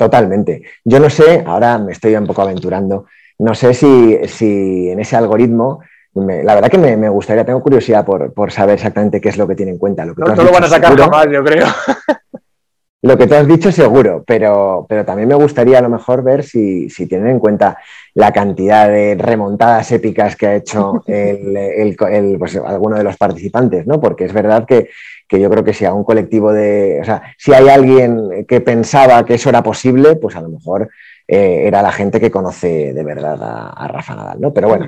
Totalmente. 0.00 0.62
Yo 0.82 0.98
no 0.98 1.10
sé, 1.10 1.44
ahora 1.46 1.76
me 1.76 1.92
estoy 1.92 2.16
un 2.16 2.26
poco 2.26 2.40
aventurando, 2.40 3.04
no 3.38 3.54
sé 3.54 3.74
si, 3.74 4.88
en 4.88 4.98
ese 4.98 5.14
algoritmo, 5.14 5.80
la 6.14 6.54
verdad 6.54 6.70
que 6.70 6.78
me, 6.78 7.08
gustaría, 7.10 7.44
tengo 7.44 7.60
curiosidad 7.60 8.02
por, 8.02 8.50
saber 8.50 8.76
exactamente 8.76 9.20
qué 9.20 9.28
es 9.28 9.36
lo 9.36 9.46
que 9.46 9.54
tiene 9.54 9.72
en 9.72 9.78
cuenta. 9.78 10.06
Lo 10.06 10.14
que 10.14 10.22
no, 10.22 10.42
lo 10.42 10.52
van 10.52 10.64
a 10.64 10.68
sacar 10.68 10.96
jamás, 10.96 11.26
yo 11.30 11.44
creo. 11.44 11.66
Lo 13.02 13.16
que 13.16 13.26
tú 13.26 13.34
has 13.34 13.46
dicho 13.46 13.72
seguro, 13.72 14.24
pero, 14.26 14.84
pero 14.86 15.06
también 15.06 15.26
me 15.26 15.34
gustaría 15.34 15.78
a 15.78 15.82
lo 15.82 15.88
mejor 15.88 16.22
ver 16.22 16.42
si, 16.44 16.90
si 16.90 17.06
tienen 17.06 17.28
en 17.28 17.38
cuenta 17.38 17.78
la 18.12 18.30
cantidad 18.30 18.88
de 18.88 19.16
remontadas 19.18 19.90
épicas 19.92 20.36
que 20.36 20.46
ha 20.46 20.54
hecho 20.54 21.02
el, 21.06 21.96
pues, 22.38 22.56
alguno 22.56 22.96
de 22.96 23.04
los 23.04 23.16
participantes, 23.16 23.86
¿no? 23.86 24.00
Porque 24.00 24.24
es 24.24 24.34
verdad 24.34 24.66
que, 24.66 24.90
yo 25.38 25.50
creo 25.50 25.62
que 25.62 25.74
si 25.74 25.84
a 25.84 25.92
un 25.92 26.02
colectivo 26.02 26.52
de, 26.52 26.98
o 27.00 27.04
sea, 27.04 27.22
si 27.38 27.52
hay 27.52 27.68
alguien 27.68 28.46
que 28.48 28.60
pensaba 28.60 29.24
que 29.24 29.34
eso 29.34 29.48
era 29.48 29.62
posible, 29.62 30.16
pues 30.16 30.34
a 30.34 30.40
lo 30.40 30.48
mejor 30.48 30.90
eh, 31.28 31.62
era 31.66 31.82
la 31.82 31.92
gente 31.92 32.18
que 32.18 32.30
conoce 32.30 32.92
de 32.92 33.04
verdad 33.04 33.38
a, 33.40 33.86
Rafa 33.86 34.16
Nadal, 34.16 34.40
¿no? 34.40 34.52
Pero 34.52 34.68
bueno. 34.68 34.86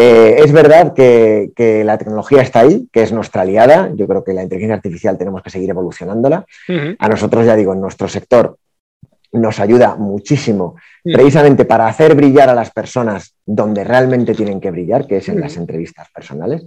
Eh, 0.00 0.42
es 0.44 0.52
verdad 0.52 0.94
que, 0.94 1.82
la 1.84 1.98
tecnología 1.98 2.40
está 2.40 2.60
ahí, 2.60 2.88
que 2.92 3.02
es 3.02 3.10
nuestra 3.10 3.42
aliada. 3.42 3.90
Yo 3.96 4.06
creo 4.06 4.22
que 4.22 4.32
la 4.32 4.44
inteligencia 4.44 4.76
artificial 4.76 5.18
tenemos 5.18 5.42
que 5.42 5.50
seguir 5.50 5.70
evolucionándola. 5.70 6.44
A 6.98 7.08
nosotros, 7.08 7.44
ya 7.44 7.56
digo, 7.56 7.72
en 7.72 7.80
nuestro 7.80 8.06
sector 8.06 8.58
nos 9.32 9.60
ayuda 9.60 9.96
muchísimo 9.96 10.76
precisamente 11.02 11.64
para 11.64 11.86
hacer 11.86 12.14
brillar 12.14 12.48
a 12.48 12.54
las 12.54 12.70
personas 12.70 13.34
donde 13.44 13.84
realmente 13.84 14.34
tienen 14.34 14.60
que 14.60 14.70
brillar, 14.70 15.06
que 15.06 15.16
es 15.18 15.28
en 15.28 15.40
las 15.40 15.56
entrevistas 15.56 16.08
personales. 16.10 16.64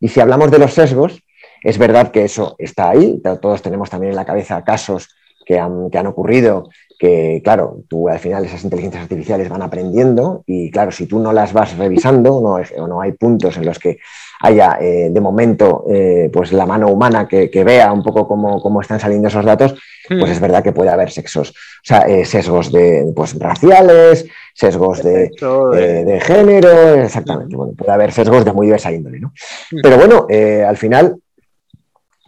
Y 0.00 0.08
si 0.08 0.20
hablamos 0.20 0.50
de 0.50 0.58
los 0.58 0.74
sesgos, 0.74 1.22
es 1.62 1.78
verdad 1.78 2.10
que 2.10 2.24
eso 2.24 2.54
está 2.58 2.90
ahí. 2.90 3.20
Todos 3.40 3.62
tenemos 3.62 3.90
también 3.90 4.10
en 4.10 4.16
la 4.16 4.24
cabeza 4.24 4.64
casos 4.64 5.08
que 5.44 5.58
han, 5.58 5.90
que 5.90 5.98
han 5.98 6.06
ocurrido 6.06 6.68
que, 7.02 7.40
claro, 7.42 7.78
tú 7.88 8.08
al 8.08 8.20
final 8.20 8.44
esas 8.44 8.62
inteligencias 8.62 9.02
artificiales 9.02 9.48
van 9.48 9.62
aprendiendo 9.62 10.44
y, 10.46 10.70
claro, 10.70 10.92
si 10.92 11.06
tú 11.06 11.18
no 11.18 11.32
las 11.32 11.52
vas 11.52 11.76
revisando 11.76 12.40
no, 12.40 12.80
o 12.80 12.86
no 12.86 13.00
hay 13.00 13.10
puntos 13.10 13.56
en 13.56 13.66
los 13.66 13.80
que 13.80 13.98
haya, 14.38 14.78
eh, 14.80 15.08
de 15.10 15.20
momento, 15.20 15.84
eh, 15.90 16.30
pues 16.32 16.52
la 16.52 16.64
mano 16.64 16.86
humana 16.86 17.26
que, 17.26 17.64
vea 17.64 17.92
un 17.92 18.04
poco 18.04 18.28
cómo, 18.28 18.80
están 18.80 19.00
saliendo 19.00 19.26
esos 19.26 19.44
datos, 19.44 19.74
pues 20.06 20.30
es 20.30 20.38
hmm. 20.38 20.42
verdad 20.42 20.62
que 20.62 20.70
puede 20.70 20.90
haber 20.90 21.10
sexos, 21.10 21.50
o 21.50 21.54
sea, 21.82 22.02
eh, 22.02 22.24
sesgos 22.24 22.70
de, 22.70 23.12
pues, 23.16 23.36
raciales, 23.36 24.24
sesgos 24.54 25.02
de, 25.02 25.30
de, 26.06 26.20
género, 26.20 27.02
exactamente, 27.02 27.56
bueno, 27.56 27.72
puede 27.76 27.90
haber 27.90 28.12
sesgos 28.12 28.44
de 28.44 28.52
muy 28.52 28.66
diversa 28.66 28.92
índole, 28.92 29.18
¿no? 29.18 29.32
Hmm. 29.72 29.80
Pero 29.82 29.96
bueno, 29.96 30.28
al 30.68 30.76
final 30.76 31.16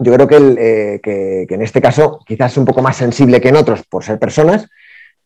yo 0.04 0.14
creo 0.14 0.56
eh, 0.58 1.00
que, 1.02 1.46
en 1.48 1.62
este 1.62 1.80
caso 1.80 2.20
quizás 2.26 2.56
un 2.56 2.64
poco 2.64 2.82
más 2.82 2.96
sensible 2.96 3.40
que 3.40 3.48
en 3.48 3.56
otros 3.56 3.84
por 3.84 4.04
ser 4.04 4.18
personas, 4.18 4.68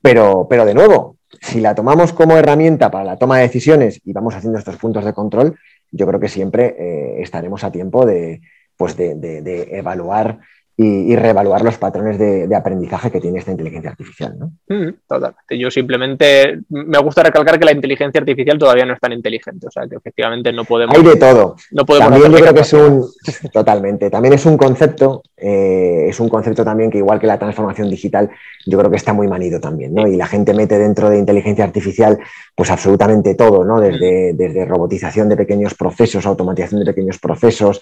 pero, 0.00 0.46
pero 0.48 0.64
de 0.64 0.74
nuevo, 0.74 1.16
si 1.40 1.60
la 1.60 1.74
tomamos 1.74 2.12
como 2.12 2.36
herramienta 2.36 2.90
para 2.90 3.04
la 3.04 3.16
toma 3.16 3.36
de 3.36 3.42
decisiones 3.42 4.00
y 4.04 4.12
vamos 4.12 4.34
haciendo 4.34 4.58
estos 4.58 4.76
puntos 4.76 5.04
de 5.04 5.12
control, 5.12 5.58
yo 5.90 6.06
creo 6.06 6.20
que 6.20 6.28
siempre 6.28 6.76
eh, 6.78 7.22
estaremos 7.22 7.64
a 7.64 7.72
tiempo 7.72 8.06
de, 8.06 8.40
pues 8.76 8.96
de 8.96 9.68
evaluar 9.72 10.38
y, 10.80 11.16
reevaluar 11.16 11.62
los 11.62 11.76
patrones 11.76 12.18
de, 12.18 12.54
aprendizaje 12.54 13.10
que 13.10 13.20
tiene 13.20 13.40
esta 13.40 13.50
inteligencia 13.50 13.90
artificial. 13.90 14.38
¿no? 14.38 14.52
Mm, 14.68 14.94
totalmente. 15.08 15.58
Yo 15.58 15.72
simplemente 15.72 16.60
me 16.68 16.98
gusta 16.98 17.24
recalcar 17.24 17.58
que 17.58 17.64
la 17.64 17.72
inteligencia 17.72 18.20
artificial 18.20 18.56
todavía 18.58 18.86
no 18.86 18.94
es 18.94 19.00
tan 19.00 19.12
inteligente, 19.12 19.66
o 19.66 19.70
sea 19.72 19.88
que 19.88 19.96
efectivamente 19.96 20.52
no 20.52 20.64
podemos. 20.64 20.96
Hay 20.96 21.02
de 21.02 21.16
todo. 21.16 21.56
No 21.72 21.84
podemos 21.84 22.10
también 22.10 22.30
yo 22.30 22.38
creo 22.38 22.54
que 22.54 22.60
es 22.60 22.72
un. 22.72 23.04
Totalmente. 23.52 24.08
También 24.08 24.34
es 24.34 24.46
un 24.46 24.56
concepto, 24.56 25.24
eh, 25.36 26.06
es 26.08 26.20
un 26.20 26.28
concepto 26.28 26.64
también 26.64 26.92
que, 26.92 26.98
igual 26.98 27.18
que 27.18 27.26
la 27.26 27.40
transformación 27.40 27.90
digital, 27.90 28.30
yo 28.64 28.78
creo 28.78 28.90
que 28.90 28.98
está 28.98 29.12
muy 29.12 29.26
manido 29.26 29.58
también, 29.58 29.92
¿no? 29.92 30.06
Y 30.06 30.16
la 30.16 30.28
gente 30.28 30.54
mete 30.54 30.78
dentro 30.78 31.10
de 31.10 31.18
inteligencia 31.18 31.64
artificial, 31.64 32.20
pues 32.54 32.70
absolutamente 32.70 33.34
todo, 33.34 33.64
¿no? 33.64 33.80
Desde, 33.80 34.32
desde 34.34 34.64
robotización 34.64 35.28
de 35.28 35.36
pequeños 35.36 35.74
procesos, 35.74 36.24
automatización 36.24 36.84
de 36.84 36.86
pequeños 36.86 37.18
procesos, 37.18 37.80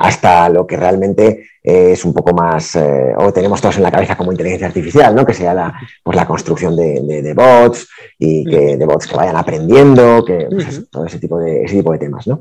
hasta 0.00 0.48
lo 0.48 0.64
que 0.64 0.76
realmente 0.76 1.48
es 1.66 2.04
un 2.04 2.14
poco 2.14 2.32
más, 2.32 2.76
eh, 2.76 3.12
o 3.18 3.32
tenemos 3.32 3.60
todos 3.60 3.76
en 3.76 3.82
la 3.82 3.90
cabeza 3.90 4.16
como 4.16 4.30
inteligencia 4.30 4.68
artificial, 4.68 5.12
¿no? 5.16 5.26
que 5.26 5.34
sea 5.34 5.52
la, 5.52 5.74
pues 6.04 6.16
la 6.16 6.24
construcción 6.24 6.76
de, 6.76 7.34
bots 7.34 7.88
y 8.16 8.44
que, 8.44 8.76
de 8.76 8.86
bots 8.86 9.08
que 9.08 9.16
vayan 9.16 9.34
aprendiendo, 9.34 10.24
que, 10.24 10.46
pues 10.48 10.88
todo 10.88 11.06
ese 11.06 11.18
tipo 11.18 11.40
de, 11.40 11.64
ese 11.64 11.78
tipo 11.78 11.90
de 11.90 11.98
temas. 11.98 12.24
¿no? 12.28 12.40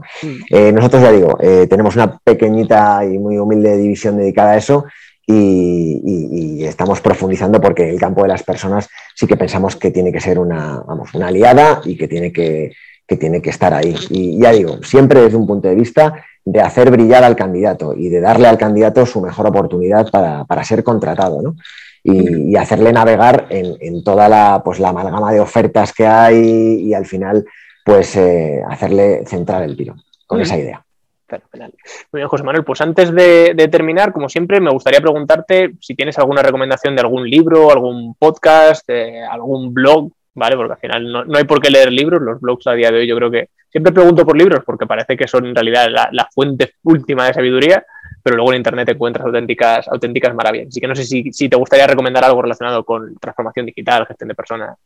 Eh, 0.51 0.71
nosotros, 0.71 1.01
ya 1.01 1.11
digo, 1.11 1.39
eh, 1.41 1.65
tenemos 1.67 1.95
una 1.95 2.19
pequeñita 2.19 3.03
y 3.03 3.17
muy 3.17 3.39
humilde 3.39 3.75
división 3.77 4.15
dedicada 4.15 4.51
a 4.51 4.57
eso 4.57 4.85
y, 5.25 6.63
estamos 6.63 7.01
profundizando 7.01 7.59
porque 7.61 7.89
el 7.89 7.99
campo 7.99 8.21
de 8.23 8.27
las 8.27 8.43
personas 8.43 8.89
sí 9.15 9.25
que 9.25 9.37
pensamos 9.37 9.75
que 9.75 9.91
tiene 9.91 10.11
que 10.11 10.19
ser 10.19 10.37
una, 10.37 10.81
vamos, 10.85 11.13
una 11.13 11.27
aliada 11.27 11.81
y 11.83 11.97
que 11.97 12.07
tiene 12.07 12.31
que, 12.31 12.73
tiene 13.19 13.41
que 13.41 13.49
estar 13.49 13.73
ahí. 13.73 13.95
Y 14.09 14.39
ya 14.39 14.51
digo, 14.51 14.83
siempre 14.83 15.21
desde 15.21 15.37
un 15.37 15.47
punto 15.47 15.67
de 15.67 15.75
vista 15.75 16.25
de 16.45 16.61
hacer 16.61 16.91
brillar 16.91 17.23
al 17.23 17.35
candidato 17.35 17.95
y 17.95 18.09
de 18.09 18.21
darle 18.21 18.47
al 18.47 18.57
candidato 18.57 19.05
su 19.05 19.19
mejor 19.19 19.47
oportunidad 19.47 20.09
para, 20.11 20.63
ser 20.63 20.83
contratado, 20.83 21.41
¿no? 21.41 21.55
Y, 22.03 22.55
hacerle 22.55 22.93
navegar 22.93 23.47
en, 23.49 24.03
toda 24.03 24.29
la, 24.29 24.61
pues, 24.63 24.79
la 24.79 24.89
amalgama 24.89 25.33
de 25.33 25.39
ofertas 25.39 25.91
que 25.91 26.05
hay 26.05 26.81
y 26.83 26.93
al 26.93 27.07
final, 27.07 27.43
pues 27.83 28.15
eh, 28.15 28.61
hacerle 28.69 29.25
centrar 29.25 29.63
el 29.63 29.75
tiro 29.75 29.95
con 30.27 30.39
esa 30.39 30.55
idea. 30.57 30.85
Fenomenal. 31.27 31.73
Muy 32.11 32.19
bien, 32.19 32.27
José 32.27 32.43
Manuel, 32.43 32.63
pues 32.63 32.79
antes 32.81 33.11
de, 33.11 33.67
terminar, 33.71 34.13
como 34.13 34.29
siempre, 34.29 34.61
me 34.61 34.69
gustaría 34.69 35.01
preguntarte 35.01 35.71
si 35.81 35.95
tienes 35.95 36.19
alguna 36.19 36.43
recomendación 36.43 36.95
de 36.95 37.01
algún 37.01 37.27
libro, 37.27 37.71
algún 37.71 38.13
podcast, 38.13 38.87
algún 39.31 39.73
blog, 39.73 40.11
¿vale? 40.35 40.55
Porque 40.55 40.73
al 40.73 40.79
final 40.79 41.11
no, 41.27 41.37
hay 41.37 41.45
por 41.45 41.59
qué 41.59 41.71
leer 41.71 41.91
libros, 41.91 42.21
los 42.21 42.39
blogs 42.39 42.67
a 42.67 42.73
día 42.73 42.91
de 42.91 42.99
hoy 42.99 43.07
yo 43.07 43.15
creo 43.15 43.31
que 43.31 43.49
siempre 43.75 43.91
pregunto 43.91 44.25
por 44.25 44.37
libros 44.37 44.63
porque 44.65 44.85
parece 44.85 45.17
que 45.17 45.27
son 45.27 45.47
en 45.47 45.53
realidad 45.53 45.89
la, 45.89 46.29
fuente 46.33 46.75
última 46.83 47.27
de 47.27 47.33
sabiduría, 47.33 47.85
pero 48.23 48.37
luego 48.37 48.53
en 48.53 48.59
Internet 48.59 48.87
encuentras 48.87 49.25
auténticas, 49.25 49.89
auténticas 49.89 50.33
maravillas. 50.33 50.69
Así 50.69 50.79
que 50.79 50.87
no 50.87 50.95
sé 50.95 51.03
si, 51.03 51.33
si 51.33 51.49
te 51.49 51.57
gustaría 51.57 51.85
recomendar 51.85 52.23
algo 52.23 52.41
relacionado 52.41 52.85
con 52.85 53.17
transformación 53.17 53.65
digital, 53.65 54.05
gestión 54.05 54.29
de 54.29 54.35
personas. 54.35 54.77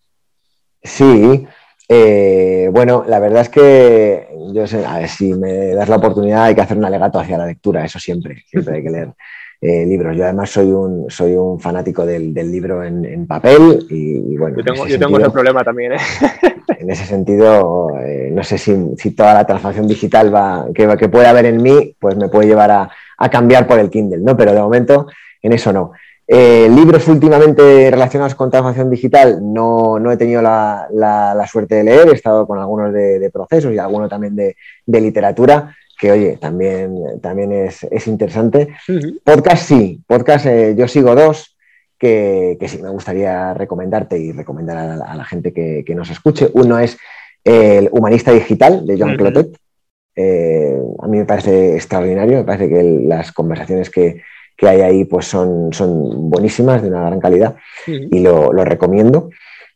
Sí, 0.81 1.45
eh, 1.87 2.67
bueno, 2.71 3.05
la 3.07 3.19
verdad 3.19 3.43
es 3.43 3.49
que 3.49 4.27
yo 4.55 4.65
sé, 4.65 4.83
a 4.83 4.97
ver, 4.97 5.07
si 5.07 5.35
me 5.35 5.75
das 5.75 5.87
la 5.87 5.97
oportunidad 5.97 6.45
hay 6.45 6.55
que 6.55 6.61
hacer 6.61 6.77
un 6.77 6.85
alegato 6.85 7.19
hacia 7.19 7.37
la 7.37 7.45
lectura, 7.45 7.85
eso 7.85 7.99
siempre, 7.99 8.43
siempre 8.47 8.77
hay 8.77 8.83
que 8.83 8.89
leer 8.89 9.09
eh, 9.61 9.85
libros. 9.85 10.15
Yo 10.15 10.23
además 10.23 10.49
soy 10.49 10.71
un, 10.71 11.09
soy 11.09 11.35
un 11.35 11.59
fanático 11.59 12.05
del, 12.05 12.33
libro 12.33 12.83
en, 12.83 13.27
papel 13.27 13.85
y, 13.89 14.37
bueno. 14.37 14.57
Yo 14.57 14.63
tengo, 14.63 14.85
ese, 14.85 14.97
tengo 14.97 15.31
problema 15.31 15.63
también. 15.63 15.93
¿eh? 15.93 15.97
En 16.79 16.89
ese 16.89 17.05
sentido, 17.05 17.91
no 18.31 18.43
sé 18.43 18.57
si, 18.57 19.11
toda 19.11 19.33
la 19.33 19.45
transformación 19.45 19.85
digital 19.85 20.33
va, 20.33 20.65
que, 20.73 20.87
que 20.97 21.09
puede 21.09 21.27
haber 21.27 21.45
en 21.45 21.61
mí, 21.61 21.93
pues 21.99 22.15
me 22.15 22.29
puede 22.29 22.47
llevar 22.47 22.71
a, 22.71 22.89
a 23.17 23.29
cambiar 23.29 23.67
por 23.67 23.79
el 23.79 23.89
Kindle, 23.89 24.21
¿no? 24.21 24.37
Pero 24.37 24.53
de 24.53 24.61
momento 24.61 25.07
en 25.41 25.51
eso 25.51 25.73
no. 25.73 25.91
Eh, 26.31 26.69
libros 26.69 27.07
últimamente 27.07 27.89
relacionados 27.89 28.35
con 28.35 28.51
transformación 28.51 28.91
digital 28.91 29.39
no, 29.41 30.11
he 30.11 30.15
tenido 30.15 30.43
la, 30.43 31.47
suerte 31.51 31.73
de 31.73 31.83
leer, 31.83 32.07
he 32.07 32.11
estado 32.11 32.45
con 32.45 32.59
algunos 32.59 32.93
de, 32.93 33.31
procesos 33.33 33.73
y 33.73 33.79
algunos 33.79 34.11
también 34.11 34.35
de, 34.35 34.55
literatura, 34.85 35.75
que 35.99 36.11
oye, 36.11 36.37
también, 36.37 37.19
también 37.21 37.51
es, 37.51 38.07
interesante. 38.07 38.69
Podcast 39.23 39.63
sí, 39.63 40.01
podcast 40.07 40.45
eh, 40.45 40.73
yo 40.77 40.87
sigo 40.87 41.13
dos 41.13 41.57
que, 41.99 42.57
sí 42.67 42.81
me 42.81 42.89
gustaría 42.89 43.53
recomendarte 43.53 44.17
y 44.17 44.31
recomendar 44.31 44.77
a 44.77 45.15
la, 45.15 45.25
gente 45.25 45.51
que, 45.51 45.93
nos 45.93 46.09
escuche. 46.09 46.49
Uno 46.53 46.79
es 46.79 46.97
El 47.43 47.89
Humanista 47.91 48.31
Digital 48.31 48.87
de 48.87 48.97
John 48.97 49.17
Clotet. 49.17 49.57
Eh, 50.15 50.79
a 51.01 51.07
mí 51.07 51.17
me 51.17 51.25
parece 51.25 51.75
extraordinario, 51.75 52.37
me 52.37 52.43
parece 52.45 52.69
que 52.69 52.83
las 53.05 53.33
conversaciones 53.33 53.89
que, 53.89 54.21
que 54.55 54.67
hay 54.67 54.81
ahí 54.81 55.05
pues 55.05 55.25
son, 55.25 55.73
son 55.73 56.29
buenísimas, 56.29 56.81
de 56.81 56.89
una 56.89 57.05
gran 57.05 57.19
calidad, 57.19 57.55
y 57.85 58.19
lo, 58.19 58.51
recomiendo 58.51 59.29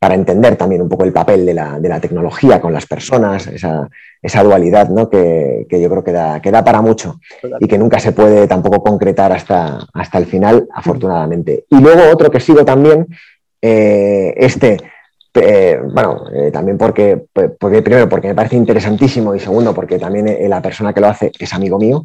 para 0.03 0.15
entender 0.15 0.57
también 0.57 0.81
un 0.81 0.89
poco 0.89 1.05
el 1.05 1.13
papel 1.13 1.45
de 1.45 1.53
la, 1.53 1.99
tecnología 2.01 2.59
con 2.59 2.73
las 2.73 2.85
personas, 2.85 3.47
esa, 3.47 4.43
dualidad 4.43 4.89
¿no? 4.89 5.09
que, 5.09 5.65
yo 5.69 5.89
creo 5.89 6.03
que 6.03 6.11
da, 6.11 6.41
que 6.41 6.51
da 6.51 6.61
para 6.61 6.81
mucho 6.81 7.21
y 7.61 7.67
que 7.69 7.77
nunca 7.77 8.01
se 8.01 8.11
puede 8.11 8.45
tampoco 8.45 8.83
concretar 8.83 9.31
hasta, 9.31 9.79
hasta 9.93 10.17
el 10.17 10.25
final, 10.25 10.67
afortunadamente. 10.73 11.63
Y 11.69 11.79
luego 11.79 12.01
otro 12.11 12.29
que 12.29 12.41
sigo 12.41 12.65
también, 12.65 13.07
eh, 13.61 14.33
este, 14.35 14.75
eh, 15.35 15.79
bueno, 15.81 16.25
eh, 16.35 16.51
también 16.51 16.77
porque, 16.77 17.23
porque, 17.57 17.81
primero, 17.81 18.09
porque 18.09 18.27
me 18.27 18.35
parece 18.35 18.57
interesantísimo 18.57 19.33
y 19.33 19.39
segundo, 19.39 19.73
porque 19.73 19.97
también 19.97 20.37
la 20.49 20.61
persona 20.61 20.93
que 20.93 20.99
lo 20.99 21.07
hace 21.07 21.31
es 21.39 21.53
amigo 21.53 21.79
mío, 21.79 22.03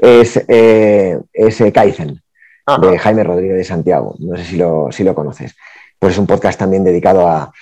es, 0.00 0.40
es 0.46 1.72
Kaizen, 1.74 2.22
de 2.80 2.96
Jaime 2.96 3.24
Rodríguez 3.24 3.56
de 3.56 3.64
Santiago. 3.64 4.14
No 4.20 4.36
sé 4.36 4.44
si 4.44 4.56
lo, 4.56 4.92
si 4.92 5.02
lo 5.02 5.16
conoces. 5.16 5.56
Pues 6.00 6.14
es 6.14 6.18
un 6.18 6.26
podcast 6.26 6.58
también 6.58 6.82
dedicado 6.82 7.28
a, 7.28 7.52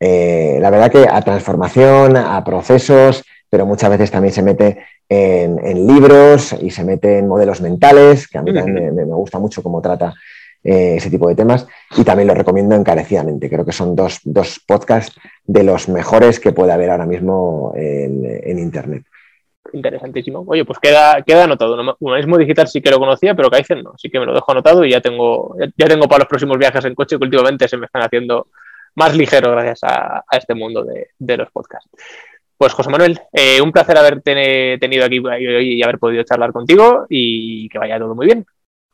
la 0.00 0.70
verdad 0.70 0.90
que 0.90 1.06
a 1.06 1.20
transformación, 1.20 2.16
a 2.16 2.42
procesos, 2.42 3.22
pero 3.50 3.66
muchas 3.66 3.90
veces 3.90 4.10
también 4.10 4.32
se 4.32 4.42
mete 4.42 4.78
en, 5.06 5.86
libros 5.86 6.54
y 6.58 6.70
se 6.70 6.84
mete 6.84 7.18
en 7.18 7.28
modelos 7.28 7.60
mentales, 7.60 8.26
que 8.28 8.38
a 8.38 8.42
mí 8.42 8.54
también 8.54 8.94
me, 8.94 9.04
me 9.04 9.14
gusta 9.14 9.38
mucho 9.38 9.62
cómo 9.62 9.82
trata 9.82 10.14
eh, 10.62 10.96
ese 10.96 11.08
tipo 11.08 11.26
de 11.26 11.34
temas 11.34 11.66
y 11.96 12.04
también 12.04 12.28
lo 12.28 12.34
recomiendo 12.34 12.74
encarecidamente. 12.74 13.48
Creo 13.48 13.64
que 13.64 13.72
son 13.72 13.96
dos, 13.96 14.20
podcasts 14.66 15.18
de 15.44 15.64
los 15.64 15.88
mejores 15.88 16.38
que 16.38 16.52
puede 16.52 16.72
haber 16.72 16.90
ahora 16.90 17.06
mismo 17.06 17.72
en, 17.74 18.58
Internet. 18.58 19.04
Interesantísimo. 19.72 20.44
Oye, 20.46 20.64
pues 20.64 20.78
queda, 20.78 21.22
queda 21.22 21.44
anotado. 21.44 21.96
Humanismo 22.00 22.38
digital 22.38 22.66
sí 22.68 22.80
que 22.80 22.90
lo 22.90 22.98
conocía, 22.98 23.34
pero 23.34 23.50
Kaizen 23.50 23.82
no. 23.82 23.92
Así 23.94 24.10
que 24.10 24.18
me 24.18 24.26
lo 24.26 24.34
dejo 24.34 24.50
anotado 24.50 24.84
y 24.84 24.90
ya 24.90 25.00
tengo, 25.00 25.56
ya, 25.76 25.86
tengo 25.86 26.08
para 26.08 26.20
los 26.20 26.28
próximos 26.28 26.58
viajes 26.58 26.84
en 26.84 26.94
coche 26.94 27.18
que 27.18 27.24
últimamente 27.24 27.68
se 27.68 27.76
me 27.76 27.86
están 27.86 28.02
haciendo 28.02 28.48
más 28.96 29.14
ligeros 29.16 29.52
gracias 29.52 29.80
a, 29.84 30.24
este 30.32 30.54
mundo 30.54 30.84
de, 30.84 31.36
los 31.36 31.50
podcasts. 31.50 31.88
Pues 32.56 32.72
José 32.72 32.90
Manuel, 32.90 33.20
eh, 33.32 33.60
un 33.60 33.72
placer 33.72 33.96
haberte 33.96 34.78
tenido 34.78 35.04
aquí 35.04 35.18
hoy 35.18 35.74
y 35.74 35.82
haber 35.82 35.98
podido 35.98 36.22
charlar 36.24 36.52
contigo 36.52 37.06
y 37.08 37.68
que 37.68 37.78
vaya 37.78 37.98
todo 37.98 38.14
muy 38.14 38.26
bien. 38.26 38.44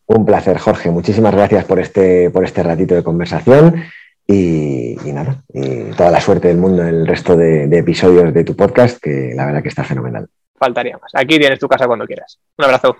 Un 0.06 0.24
placer, 0.24 0.58
Jorge. 0.58 0.90
Muchísimas 0.90 1.34
gracias 1.34 1.64
por 1.64 1.80
este, 1.80 2.30
por 2.30 2.44
este 2.44 2.62
ratito 2.62 2.94
de 2.94 3.02
conversación 3.02 3.82
y, 4.26 4.96
nada, 5.12 5.42
y 5.52 5.90
toda 5.96 6.10
la 6.10 6.20
suerte 6.20 6.48
del 6.48 6.58
mundo 6.58 6.82
en 6.82 6.88
el 6.88 7.06
resto 7.06 7.36
de, 7.36 7.64
episodios 7.64 8.32
de 8.32 8.44
tu 8.44 8.56
podcast, 8.56 8.98
que 9.00 9.32
la 9.34 9.46
verdad 9.46 9.62
que 9.62 9.68
está 9.68 9.84
fenomenal. 9.84 10.28
Faltaría 10.58 10.98
más. 10.98 11.10
Aquí 11.14 11.38
tienes 11.38 11.58
tu 11.58 11.68
casa 11.68 11.86
cuando 11.86 12.06
quieras. 12.06 12.38
Un 12.56 12.64
abrazo. 12.64 12.96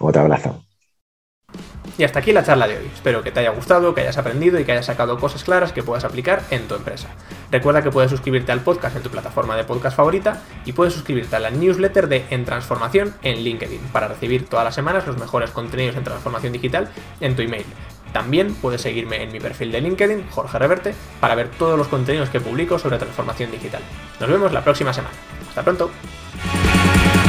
Otro 0.00 0.22
abrazo. 0.22 0.62
Y 1.96 2.04
hasta 2.04 2.20
aquí 2.20 2.32
la 2.32 2.44
charla 2.44 2.68
de 2.68 2.76
hoy. 2.76 2.90
Espero 2.94 3.22
que 3.22 3.32
te 3.32 3.40
haya 3.40 3.50
gustado, 3.50 3.92
que 3.92 4.02
hayas 4.02 4.18
aprendido 4.18 4.60
y 4.60 4.64
que 4.64 4.70
hayas 4.70 4.86
sacado 4.86 5.18
cosas 5.18 5.42
claras 5.42 5.72
que 5.72 5.82
puedas 5.82 6.04
aplicar 6.04 6.42
en 6.50 6.68
tu 6.68 6.76
empresa. 6.76 7.08
Recuerda 7.50 7.82
que 7.82 7.90
puedes 7.90 8.10
suscribirte 8.10 8.52
al 8.52 8.60
podcast 8.60 8.94
en 8.94 9.02
tu 9.02 9.10
plataforma 9.10 9.56
de 9.56 9.64
podcast 9.64 9.96
favorita 9.96 10.40
y 10.64 10.72
puedes 10.72 10.94
suscribirte 10.94 11.34
a 11.34 11.40
la 11.40 11.50
newsletter 11.50 12.08
de 12.08 12.24
En 12.30 12.44
Transformación 12.44 13.14
en 13.22 13.42
LinkedIn 13.42 13.80
para 13.92 14.06
recibir 14.06 14.48
todas 14.48 14.64
las 14.64 14.76
semanas 14.76 15.08
los 15.08 15.18
mejores 15.18 15.50
contenidos 15.50 15.96
en 15.96 16.04
transformación 16.04 16.52
digital 16.52 16.88
en 17.20 17.34
tu 17.34 17.42
email. 17.42 17.66
También 18.12 18.54
puedes 18.54 18.80
seguirme 18.80 19.22
en 19.22 19.32
mi 19.32 19.40
perfil 19.40 19.72
de 19.72 19.80
LinkedIn, 19.80 20.30
Jorge 20.30 20.58
Reverte, 20.58 20.94
para 21.20 21.34
ver 21.34 21.48
todos 21.48 21.76
los 21.76 21.88
contenidos 21.88 22.30
que 22.30 22.40
publico 22.40 22.78
sobre 22.78 22.98
transformación 22.98 23.50
digital. 23.50 23.82
Nos 24.20 24.30
vemos 24.30 24.52
la 24.52 24.62
próxima 24.62 24.92
semana. 24.92 25.14
Hasta 25.48 25.62
pronto. 25.62 25.90
Thank 26.78 27.16
you. 27.16 27.27